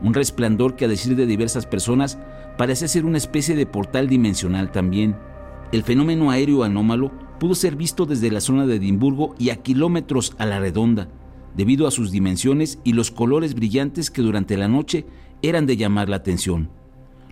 Un 0.03 0.13
resplandor 0.13 0.75
que 0.75 0.85
a 0.85 0.87
decir 0.87 1.15
de 1.15 1.25
diversas 1.25 1.65
personas 1.65 2.19
parece 2.57 2.87
ser 2.87 3.05
una 3.05 3.17
especie 3.17 3.55
de 3.55 3.65
portal 3.65 4.07
dimensional 4.07 4.71
también. 4.71 5.15
El 5.71 5.83
fenómeno 5.83 6.29
aéreo 6.29 6.63
anómalo 6.63 7.11
pudo 7.39 7.55
ser 7.55 7.75
visto 7.75 8.05
desde 8.05 8.29
la 8.29 8.41
zona 8.41 8.67
de 8.67 8.75
Edimburgo 8.75 9.33
y 9.39 9.49
a 9.49 9.57
kilómetros 9.57 10.35
a 10.37 10.45
la 10.45 10.59
redonda, 10.59 11.09
debido 11.55 11.87
a 11.87 11.91
sus 11.91 12.11
dimensiones 12.11 12.79
y 12.83 12.93
los 12.93 13.11
colores 13.11 13.55
brillantes 13.55 14.11
que 14.11 14.21
durante 14.21 14.57
la 14.57 14.67
noche 14.67 15.05
eran 15.41 15.65
de 15.65 15.77
llamar 15.77 16.09
la 16.09 16.17
atención. 16.17 16.69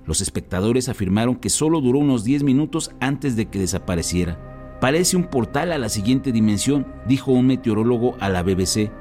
Los 0.05 0.21
espectadores 0.21 0.89
afirmaron 0.89 1.35
que 1.35 1.49
solo 1.49 1.79
duró 1.81 1.99
unos 1.99 2.23
10 2.23 2.43
minutos 2.43 2.91
antes 2.99 3.35
de 3.35 3.45
que 3.45 3.59
desapareciera. 3.59 4.77
Parece 4.81 5.15
un 5.15 5.25
portal 5.25 5.71
a 5.71 5.77
la 5.77 5.87
siguiente 5.87 6.33
dimensión, 6.33 6.85
dijo 7.07 7.31
un 7.31 7.47
meteorólogo 7.47 8.17
a 8.19 8.29
la 8.29 8.43
BBC. 8.43 8.91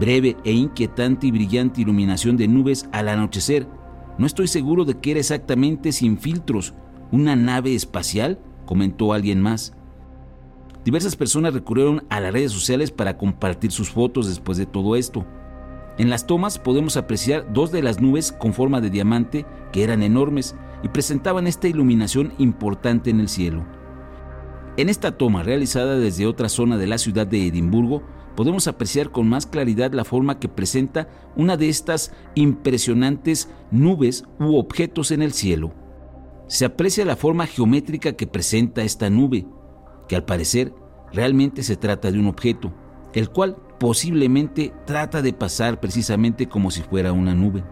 Breve 0.00 0.36
e 0.44 0.52
inquietante 0.52 1.28
y 1.28 1.30
brillante 1.30 1.80
iluminación 1.80 2.36
de 2.36 2.48
nubes 2.48 2.88
al 2.90 3.08
anochecer. 3.08 3.68
No 4.18 4.26
estoy 4.26 4.48
seguro 4.48 4.84
de 4.84 4.98
que 4.98 5.12
era 5.12 5.20
exactamente 5.20 5.92
sin 5.92 6.18
filtros. 6.18 6.74
¿Una 7.12 7.36
nave 7.36 7.74
espacial? 7.74 8.40
comentó 8.64 9.12
alguien 9.12 9.40
más. 9.40 9.75
Diversas 10.86 11.16
personas 11.16 11.52
recurrieron 11.52 12.04
a 12.10 12.20
las 12.20 12.32
redes 12.32 12.52
sociales 12.52 12.92
para 12.92 13.18
compartir 13.18 13.72
sus 13.72 13.90
fotos 13.90 14.28
después 14.28 14.56
de 14.56 14.66
todo 14.66 14.94
esto. 14.94 15.26
En 15.98 16.10
las 16.10 16.28
tomas 16.28 16.60
podemos 16.60 16.96
apreciar 16.96 17.52
dos 17.52 17.72
de 17.72 17.82
las 17.82 18.00
nubes 18.00 18.30
con 18.30 18.54
forma 18.54 18.80
de 18.80 18.88
diamante 18.88 19.44
que 19.72 19.82
eran 19.82 20.04
enormes 20.04 20.54
y 20.84 20.88
presentaban 20.88 21.48
esta 21.48 21.66
iluminación 21.66 22.34
importante 22.38 23.10
en 23.10 23.18
el 23.18 23.28
cielo. 23.28 23.66
En 24.76 24.88
esta 24.88 25.18
toma 25.18 25.42
realizada 25.42 25.96
desde 25.96 26.24
otra 26.24 26.48
zona 26.48 26.76
de 26.76 26.86
la 26.86 26.98
ciudad 26.98 27.26
de 27.26 27.48
Edimburgo, 27.48 28.04
podemos 28.36 28.68
apreciar 28.68 29.10
con 29.10 29.28
más 29.28 29.44
claridad 29.44 29.92
la 29.92 30.04
forma 30.04 30.38
que 30.38 30.48
presenta 30.48 31.08
una 31.34 31.56
de 31.56 31.68
estas 31.68 32.12
impresionantes 32.36 33.50
nubes 33.72 34.22
u 34.38 34.56
objetos 34.56 35.10
en 35.10 35.22
el 35.22 35.32
cielo. 35.32 35.72
Se 36.46 36.64
aprecia 36.64 37.04
la 37.04 37.16
forma 37.16 37.48
geométrica 37.48 38.12
que 38.12 38.28
presenta 38.28 38.84
esta 38.84 39.10
nube, 39.10 39.48
que 40.08 40.16
al 40.16 40.24
parecer 40.24 40.72
realmente 41.12 41.62
se 41.62 41.76
trata 41.76 42.10
de 42.10 42.18
un 42.18 42.26
objeto, 42.26 42.72
el 43.12 43.30
cual 43.30 43.56
posiblemente 43.78 44.72
trata 44.86 45.22
de 45.22 45.32
pasar 45.32 45.80
precisamente 45.80 46.48
como 46.48 46.70
si 46.70 46.82
fuera 46.82 47.12
una 47.12 47.34
nube. 47.34 47.64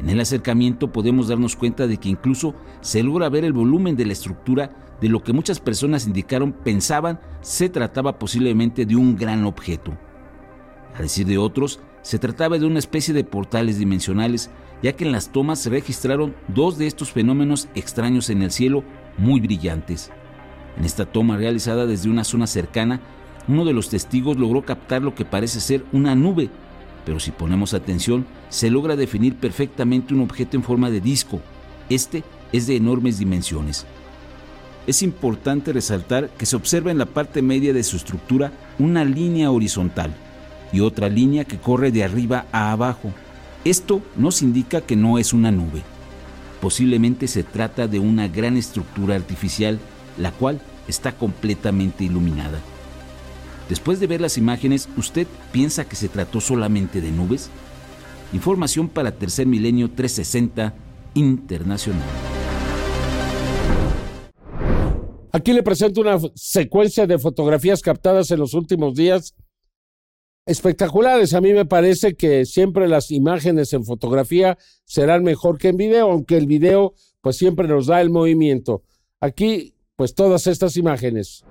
En 0.00 0.10
el 0.10 0.20
acercamiento 0.20 0.92
podemos 0.92 1.28
darnos 1.28 1.56
cuenta 1.56 1.86
de 1.86 1.96
que 1.98 2.08
incluso 2.08 2.54
se 2.80 3.02
logra 3.02 3.28
ver 3.28 3.44
el 3.44 3.52
volumen 3.52 3.96
de 3.96 4.06
la 4.06 4.12
estructura 4.12 4.70
de 5.00 5.08
lo 5.08 5.22
que 5.22 5.32
muchas 5.32 5.60
personas 5.60 6.06
indicaron 6.06 6.52
pensaban 6.52 7.20
se 7.40 7.68
trataba 7.68 8.18
posiblemente 8.18 8.86
de 8.86 8.96
un 8.96 9.16
gran 9.16 9.44
objeto. 9.44 9.96
A 10.96 11.02
decir 11.02 11.26
de 11.26 11.38
otros, 11.38 11.80
se 12.02 12.18
trataba 12.18 12.58
de 12.58 12.66
una 12.66 12.78
especie 12.78 13.14
de 13.14 13.24
portales 13.24 13.78
dimensionales, 13.78 14.50
ya 14.82 14.92
que 14.92 15.04
en 15.04 15.12
las 15.12 15.32
tomas 15.32 15.58
se 15.58 15.70
registraron 15.70 16.34
dos 16.48 16.76
de 16.76 16.86
estos 16.86 17.10
fenómenos 17.12 17.68
extraños 17.74 18.30
en 18.30 18.42
el 18.42 18.50
cielo 18.50 18.84
muy 19.16 19.40
brillantes. 19.40 20.12
En 20.76 20.84
esta 20.84 21.06
toma 21.06 21.36
realizada 21.36 21.86
desde 21.86 22.10
una 22.10 22.24
zona 22.24 22.46
cercana, 22.46 23.00
uno 23.46 23.64
de 23.64 23.72
los 23.72 23.88
testigos 23.88 24.36
logró 24.36 24.62
captar 24.62 25.02
lo 25.02 25.14
que 25.14 25.24
parece 25.24 25.60
ser 25.60 25.84
una 25.92 26.14
nube, 26.14 26.50
pero 27.04 27.20
si 27.20 27.30
ponemos 27.30 27.74
atención, 27.74 28.26
se 28.48 28.70
logra 28.70 28.96
definir 28.96 29.36
perfectamente 29.36 30.14
un 30.14 30.20
objeto 30.20 30.56
en 30.56 30.62
forma 30.62 30.90
de 30.90 31.00
disco. 31.00 31.40
Este 31.88 32.24
es 32.52 32.66
de 32.66 32.76
enormes 32.76 33.18
dimensiones. 33.18 33.84
Es 34.86 35.02
importante 35.02 35.72
resaltar 35.72 36.28
que 36.30 36.46
se 36.46 36.56
observa 36.56 36.90
en 36.90 36.98
la 36.98 37.06
parte 37.06 37.42
media 37.42 37.72
de 37.72 37.82
su 37.82 37.96
estructura 37.96 38.52
una 38.78 39.04
línea 39.04 39.50
horizontal 39.50 40.14
y 40.72 40.80
otra 40.80 41.08
línea 41.08 41.44
que 41.44 41.58
corre 41.58 41.90
de 41.90 42.04
arriba 42.04 42.46
a 42.52 42.72
abajo. 42.72 43.12
Esto 43.64 44.02
nos 44.16 44.42
indica 44.42 44.80
que 44.80 44.96
no 44.96 45.18
es 45.18 45.32
una 45.32 45.50
nube. 45.50 45.82
Posiblemente 46.60 47.28
se 47.28 47.42
trata 47.42 47.86
de 47.86 47.98
una 47.98 48.28
gran 48.28 48.56
estructura 48.56 49.14
artificial 49.14 49.78
la 50.18 50.32
cual 50.32 50.60
está 50.88 51.12
completamente 51.12 52.04
iluminada. 52.04 52.60
Después 53.68 53.98
de 54.00 54.06
ver 54.06 54.20
las 54.20 54.36
imágenes, 54.36 54.88
¿usted 54.96 55.26
piensa 55.52 55.88
que 55.88 55.96
se 55.96 56.08
trató 56.08 56.40
solamente 56.40 57.00
de 57.00 57.10
nubes? 57.10 57.50
Información 58.32 58.88
para 58.88 59.12
Tercer 59.12 59.46
Milenio 59.46 59.90
360 59.90 60.74
Internacional. 61.14 62.02
Aquí 65.32 65.52
le 65.52 65.62
presento 65.62 66.00
una 66.00 66.18
secuencia 66.34 67.06
de 67.06 67.18
fotografías 67.18 67.82
captadas 67.82 68.30
en 68.30 68.38
los 68.38 68.54
últimos 68.54 68.94
días 68.94 69.34
espectaculares. 70.46 71.34
A 71.34 71.40
mí 71.40 71.52
me 71.52 71.64
parece 71.64 72.14
que 72.14 72.44
siempre 72.44 72.86
las 72.86 73.10
imágenes 73.10 73.72
en 73.72 73.84
fotografía 73.84 74.58
serán 74.84 75.24
mejor 75.24 75.58
que 75.58 75.68
en 75.68 75.76
video, 75.76 76.10
aunque 76.10 76.36
el 76.36 76.46
video 76.46 76.94
pues 77.20 77.36
siempre 77.36 77.66
nos 77.66 77.86
da 77.86 78.00
el 78.00 78.10
movimiento. 78.10 78.82
Aquí 79.20 79.73
pues 79.96 80.14
todas 80.14 80.46
estas 80.46 80.76
imágenes. 80.76 81.44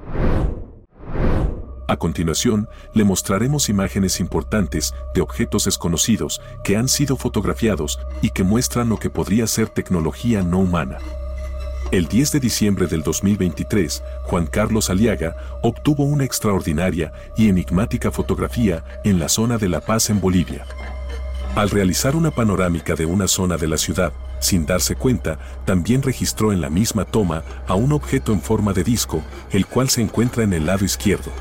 A 1.87 1.97
continuación, 1.97 2.67
le 2.93 3.03
mostraremos 3.03 3.69
imágenes 3.69 4.19
importantes 4.19 4.93
de 5.13 5.21
objetos 5.21 5.65
desconocidos 5.65 6.41
que 6.63 6.75
han 6.75 6.87
sido 6.87 7.15
fotografiados 7.17 7.99
y 8.21 8.31
que 8.31 8.43
muestran 8.43 8.89
lo 8.89 8.97
que 8.97 9.09
podría 9.09 9.47
ser 9.47 9.69
tecnología 9.69 10.43
no 10.43 10.59
humana. 10.59 10.97
El 11.91 12.07
10 12.07 12.31
de 12.31 12.39
diciembre 12.39 12.87
del 12.87 13.03
2023, 13.03 14.03
Juan 14.23 14.47
Carlos 14.47 14.89
Aliaga 14.89 15.35
obtuvo 15.61 16.03
una 16.03 16.23
extraordinaria 16.23 17.13
y 17.37 17.49
enigmática 17.49 18.11
fotografía 18.11 18.83
en 19.03 19.19
la 19.19 19.29
zona 19.29 19.57
de 19.57 19.69
La 19.69 19.81
Paz 19.81 20.09
en 20.09 20.19
Bolivia. 20.19 20.65
Al 21.55 21.69
realizar 21.69 22.15
una 22.15 22.31
panorámica 22.31 22.95
de 22.95 23.05
una 23.05 23.27
zona 23.27 23.57
de 23.57 23.67
la 23.67 23.77
ciudad, 23.77 24.11
sin 24.39 24.65
darse 24.65 24.95
cuenta, 24.95 25.37
también 25.65 26.01
registró 26.01 26.51
en 26.51 26.61
la 26.61 26.71
misma 26.71 27.05
toma 27.05 27.43
a 27.67 27.75
un 27.75 27.91
objeto 27.91 28.33
en 28.33 28.41
forma 28.41 28.73
de 28.73 28.83
disco, 28.83 29.23
el 29.51 29.67
cual 29.67 29.89
se 29.89 30.01
encuentra 30.01 30.43
en 30.43 30.53
el 30.53 30.65
lado 30.65 30.83
izquierdo. 30.83 31.31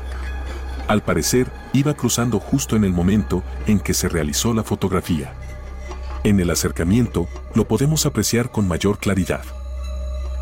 Al 0.87 1.01
parecer, 1.01 1.51
iba 1.73 1.95
cruzando 1.95 2.39
justo 2.39 2.75
en 2.75 2.83
el 2.83 2.91
momento 2.91 3.41
en 3.65 3.79
que 3.79 3.95
se 3.95 4.07
realizó 4.07 4.53
la 4.53 4.63
fotografía. 4.63 5.33
En 6.23 6.39
el 6.39 6.51
acercamiento, 6.51 7.27
lo 7.55 7.67
podemos 7.67 8.05
apreciar 8.05 8.51
con 8.51 8.67
mayor 8.67 8.99
claridad. 8.99 9.43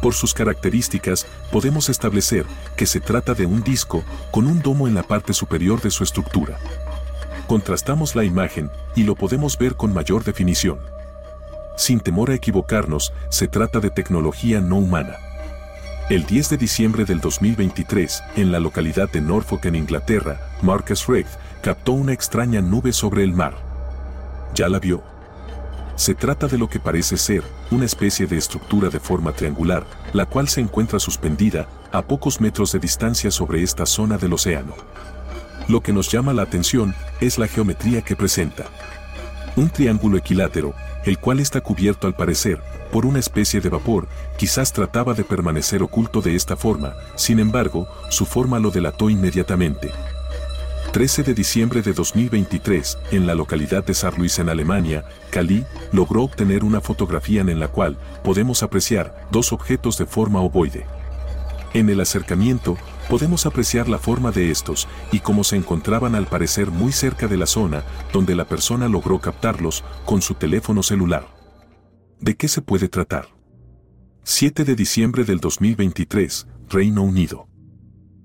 Por 0.01 0.13
sus 0.13 0.33
características, 0.33 1.27
podemos 1.49 1.87
establecer 1.87 2.45
que 2.75 2.85
se 2.85 2.99
trata 2.99 3.35
de 3.35 3.45
un 3.45 3.63
disco 3.63 4.03
con 4.31 4.47
un 4.47 4.61
domo 4.61 4.89
en 4.89 4.95
la 4.95 5.03
parte 5.03 5.31
superior 5.31 5.79
de 5.81 5.91
su 5.91 6.03
estructura. 6.03 6.57
Contrastamos 7.51 8.15
la 8.15 8.23
imagen 8.23 8.71
y 8.95 9.03
lo 9.03 9.13
podemos 9.13 9.57
ver 9.57 9.75
con 9.75 9.93
mayor 9.93 10.23
definición. 10.23 10.79
Sin 11.75 11.99
temor 11.99 12.31
a 12.31 12.33
equivocarnos, 12.33 13.11
se 13.27 13.49
trata 13.49 13.81
de 13.81 13.89
tecnología 13.89 14.61
no 14.61 14.77
humana. 14.77 15.17
El 16.09 16.25
10 16.25 16.51
de 16.51 16.55
diciembre 16.55 17.03
del 17.03 17.19
2023, 17.19 18.23
en 18.37 18.53
la 18.53 18.61
localidad 18.61 19.11
de 19.11 19.19
Norfolk 19.19 19.65
en 19.65 19.75
Inglaterra, 19.75 20.39
Marcus 20.61 21.05
Reith 21.07 21.27
captó 21.61 21.91
una 21.91 22.13
extraña 22.13 22.61
nube 22.61 22.93
sobre 22.93 23.21
el 23.25 23.33
mar. 23.33 23.55
¿Ya 24.55 24.69
la 24.69 24.79
vio? 24.79 25.03
Se 25.97 26.15
trata 26.15 26.47
de 26.47 26.57
lo 26.57 26.69
que 26.69 26.79
parece 26.79 27.17
ser 27.17 27.43
una 27.69 27.83
especie 27.83 28.27
de 28.27 28.37
estructura 28.37 28.87
de 28.87 29.01
forma 29.01 29.33
triangular, 29.33 29.85
la 30.13 30.25
cual 30.25 30.47
se 30.47 30.61
encuentra 30.61 30.99
suspendida 30.99 31.67
a 31.91 32.01
pocos 32.01 32.39
metros 32.39 32.71
de 32.71 32.79
distancia 32.79 33.29
sobre 33.29 33.61
esta 33.61 33.85
zona 33.85 34.17
del 34.17 34.31
océano. 34.31 34.73
Lo 35.67 35.81
que 35.81 35.93
nos 35.93 36.11
llama 36.11 36.33
la 36.33 36.43
atención 36.43 36.95
es 37.19 37.37
la 37.37 37.47
geometría 37.47 38.01
que 38.01 38.15
presenta. 38.15 38.65
Un 39.55 39.69
triángulo 39.69 40.17
equilátero, 40.17 40.73
el 41.05 41.17
cual 41.17 41.39
está 41.39 41.61
cubierto 41.61 42.07
al 42.07 42.15
parecer 42.15 42.61
por 42.91 43.05
una 43.05 43.19
especie 43.19 43.61
de 43.61 43.69
vapor, 43.69 44.07
quizás 44.37 44.73
trataba 44.73 45.13
de 45.13 45.23
permanecer 45.23 45.81
oculto 45.81 46.21
de 46.21 46.35
esta 46.35 46.57
forma, 46.57 46.93
sin 47.15 47.39
embargo, 47.39 47.87
su 48.09 48.25
forma 48.25 48.59
lo 48.59 48.69
delató 48.69 49.09
inmediatamente. 49.09 49.91
13 50.91 51.23
de 51.23 51.33
diciembre 51.33 51.81
de 51.81 51.93
2023, 51.93 52.97
en 53.11 53.25
la 53.25 53.33
localidad 53.33 53.85
de 53.85 53.93
Saarlouis 53.93 54.37
en 54.39 54.49
Alemania, 54.49 55.05
Cali 55.29 55.65
logró 55.93 56.23
obtener 56.23 56.65
una 56.65 56.81
fotografía 56.81 57.41
en 57.41 57.59
la 57.61 57.69
cual 57.69 57.97
podemos 58.25 58.61
apreciar 58.61 59.25
dos 59.31 59.53
objetos 59.53 59.97
de 59.97 60.05
forma 60.05 60.41
ovoide. 60.41 60.85
En 61.73 61.89
el 61.89 62.01
acercamiento, 62.01 62.77
podemos 63.11 63.45
apreciar 63.45 63.89
la 63.89 63.97
forma 63.97 64.31
de 64.31 64.51
estos 64.51 64.87
y 65.11 65.19
cómo 65.19 65.43
se 65.43 65.57
encontraban 65.57 66.15
al 66.15 66.27
parecer 66.27 66.71
muy 66.71 66.93
cerca 66.93 67.27
de 67.27 67.35
la 67.35 67.45
zona 67.45 67.83
donde 68.13 68.35
la 68.35 68.45
persona 68.45 68.87
logró 68.87 69.19
captarlos 69.19 69.83
con 70.05 70.21
su 70.21 70.35
teléfono 70.35 70.81
celular. 70.81 71.27
¿De 72.21 72.37
qué 72.37 72.47
se 72.47 72.61
puede 72.61 72.87
tratar? 72.87 73.27
7 74.23 74.63
de 74.63 74.75
diciembre 74.75 75.25
del 75.25 75.41
2023, 75.41 76.47
Reino 76.69 77.03
Unido. 77.03 77.49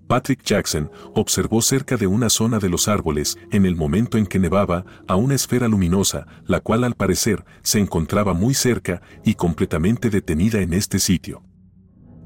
Patrick 0.07 0.45
Jackson 0.45 0.89
observó 1.16 1.62
cerca 1.62 1.97
de 1.97 2.07
una 2.07 2.30
zona 2.30 2.61
de 2.61 2.68
los 2.68 2.87
árboles, 2.87 3.39
en 3.51 3.66
el 3.66 3.74
momento 3.74 4.18
en 4.18 4.26
que 4.26 4.39
nevaba, 4.39 4.84
a 5.09 5.16
una 5.16 5.34
esfera 5.34 5.66
luminosa, 5.66 6.28
la 6.45 6.61
cual 6.61 6.84
al 6.84 6.95
parecer 6.95 7.45
se 7.64 7.80
encontraba 7.80 8.34
muy 8.34 8.55
cerca 8.55 9.03
y 9.24 9.34
completamente 9.34 10.11
detenida 10.11 10.61
en 10.61 10.74
este 10.74 11.01
sitio. 11.01 11.43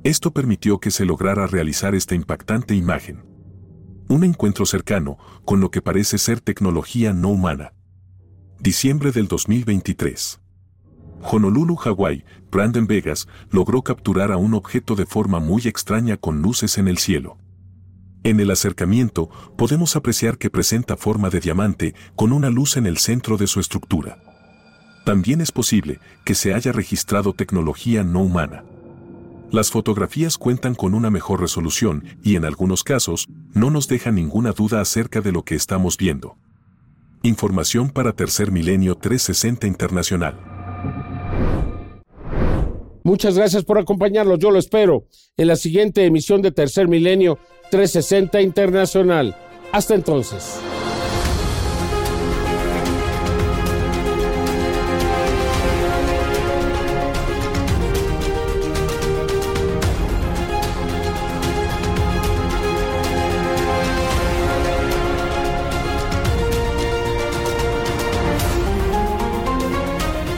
Esto 0.02 0.30
permitió 0.30 0.78
que 0.80 0.90
se 0.90 1.04
lograra 1.04 1.46
realizar 1.46 1.94
esta 1.94 2.14
impactante 2.14 2.74
imagen. 2.74 3.22
Un 4.08 4.24
encuentro 4.24 4.64
cercano 4.64 5.18
con 5.44 5.60
lo 5.60 5.70
que 5.70 5.82
parece 5.82 6.16
ser 6.16 6.40
tecnología 6.40 7.12
no 7.12 7.28
humana. 7.28 7.74
Diciembre 8.58 9.12
del 9.12 9.28
2023. 9.28 10.40
Honolulu, 11.22 11.76
Hawái, 11.76 12.24
Brandon 12.50 12.86
Vegas 12.86 13.28
logró 13.50 13.82
capturar 13.82 14.32
a 14.32 14.38
un 14.38 14.54
objeto 14.54 14.94
de 14.96 15.04
forma 15.04 15.38
muy 15.38 15.62
extraña 15.66 16.16
con 16.16 16.40
luces 16.40 16.78
en 16.78 16.88
el 16.88 16.96
cielo. 16.96 17.36
En 18.24 18.40
el 18.40 18.50
acercamiento 18.50 19.28
podemos 19.58 19.96
apreciar 19.96 20.38
que 20.38 20.48
presenta 20.48 20.96
forma 20.96 21.28
de 21.28 21.40
diamante 21.40 21.94
con 22.16 22.32
una 22.32 22.48
luz 22.48 22.78
en 22.78 22.86
el 22.86 22.96
centro 22.96 23.36
de 23.36 23.46
su 23.46 23.60
estructura. 23.60 24.18
También 25.04 25.42
es 25.42 25.52
posible 25.52 26.00
que 26.24 26.34
se 26.34 26.54
haya 26.54 26.72
registrado 26.72 27.34
tecnología 27.34 28.02
no 28.02 28.20
humana. 28.22 28.64
Las 29.52 29.72
fotografías 29.72 30.38
cuentan 30.38 30.76
con 30.76 30.94
una 30.94 31.10
mejor 31.10 31.40
resolución 31.40 32.04
y 32.22 32.36
en 32.36 32.44
algunos 32.44 32.84
casos 32.84 33.26
no 33.52 33.70
nos 33.70 33.88
deja 33.88 34.12
ninguna 34.12 34.52
duda 34.52 34.80
acerca 34.80 35.20
de 35.20 35.32
lo 35.32 35.42
que 35.44 35.56
estamos 35.56 35.96
viendo. 35.96 36.36
Información 37.24 37.90
para 37.90 38.12
Tercer 38.12 38.52
Milenio 38.52 38.94
360 38.94 39.66
Internacional. 39.66 40.38
Muchas 43.02 43.36
gracias 43.36 43.64
por 43.64 43.78
acompañarnos. 43.78 44.38
Yo 44.38 44.52
lo 44.52 44.58
espero 44.60 45.06
en 45.36 45.48
la 45.48 45.56
siguiente 45.56 46.04
emisión 46.04 46.42
de 46.42 46.52
Tercer 46.52 46.86
Milenio 46.86 47.38
360 47.72 48.40
Internacional. 48.40 49.36
Hasta 49.72 49.96
entonces. 49.96 50.60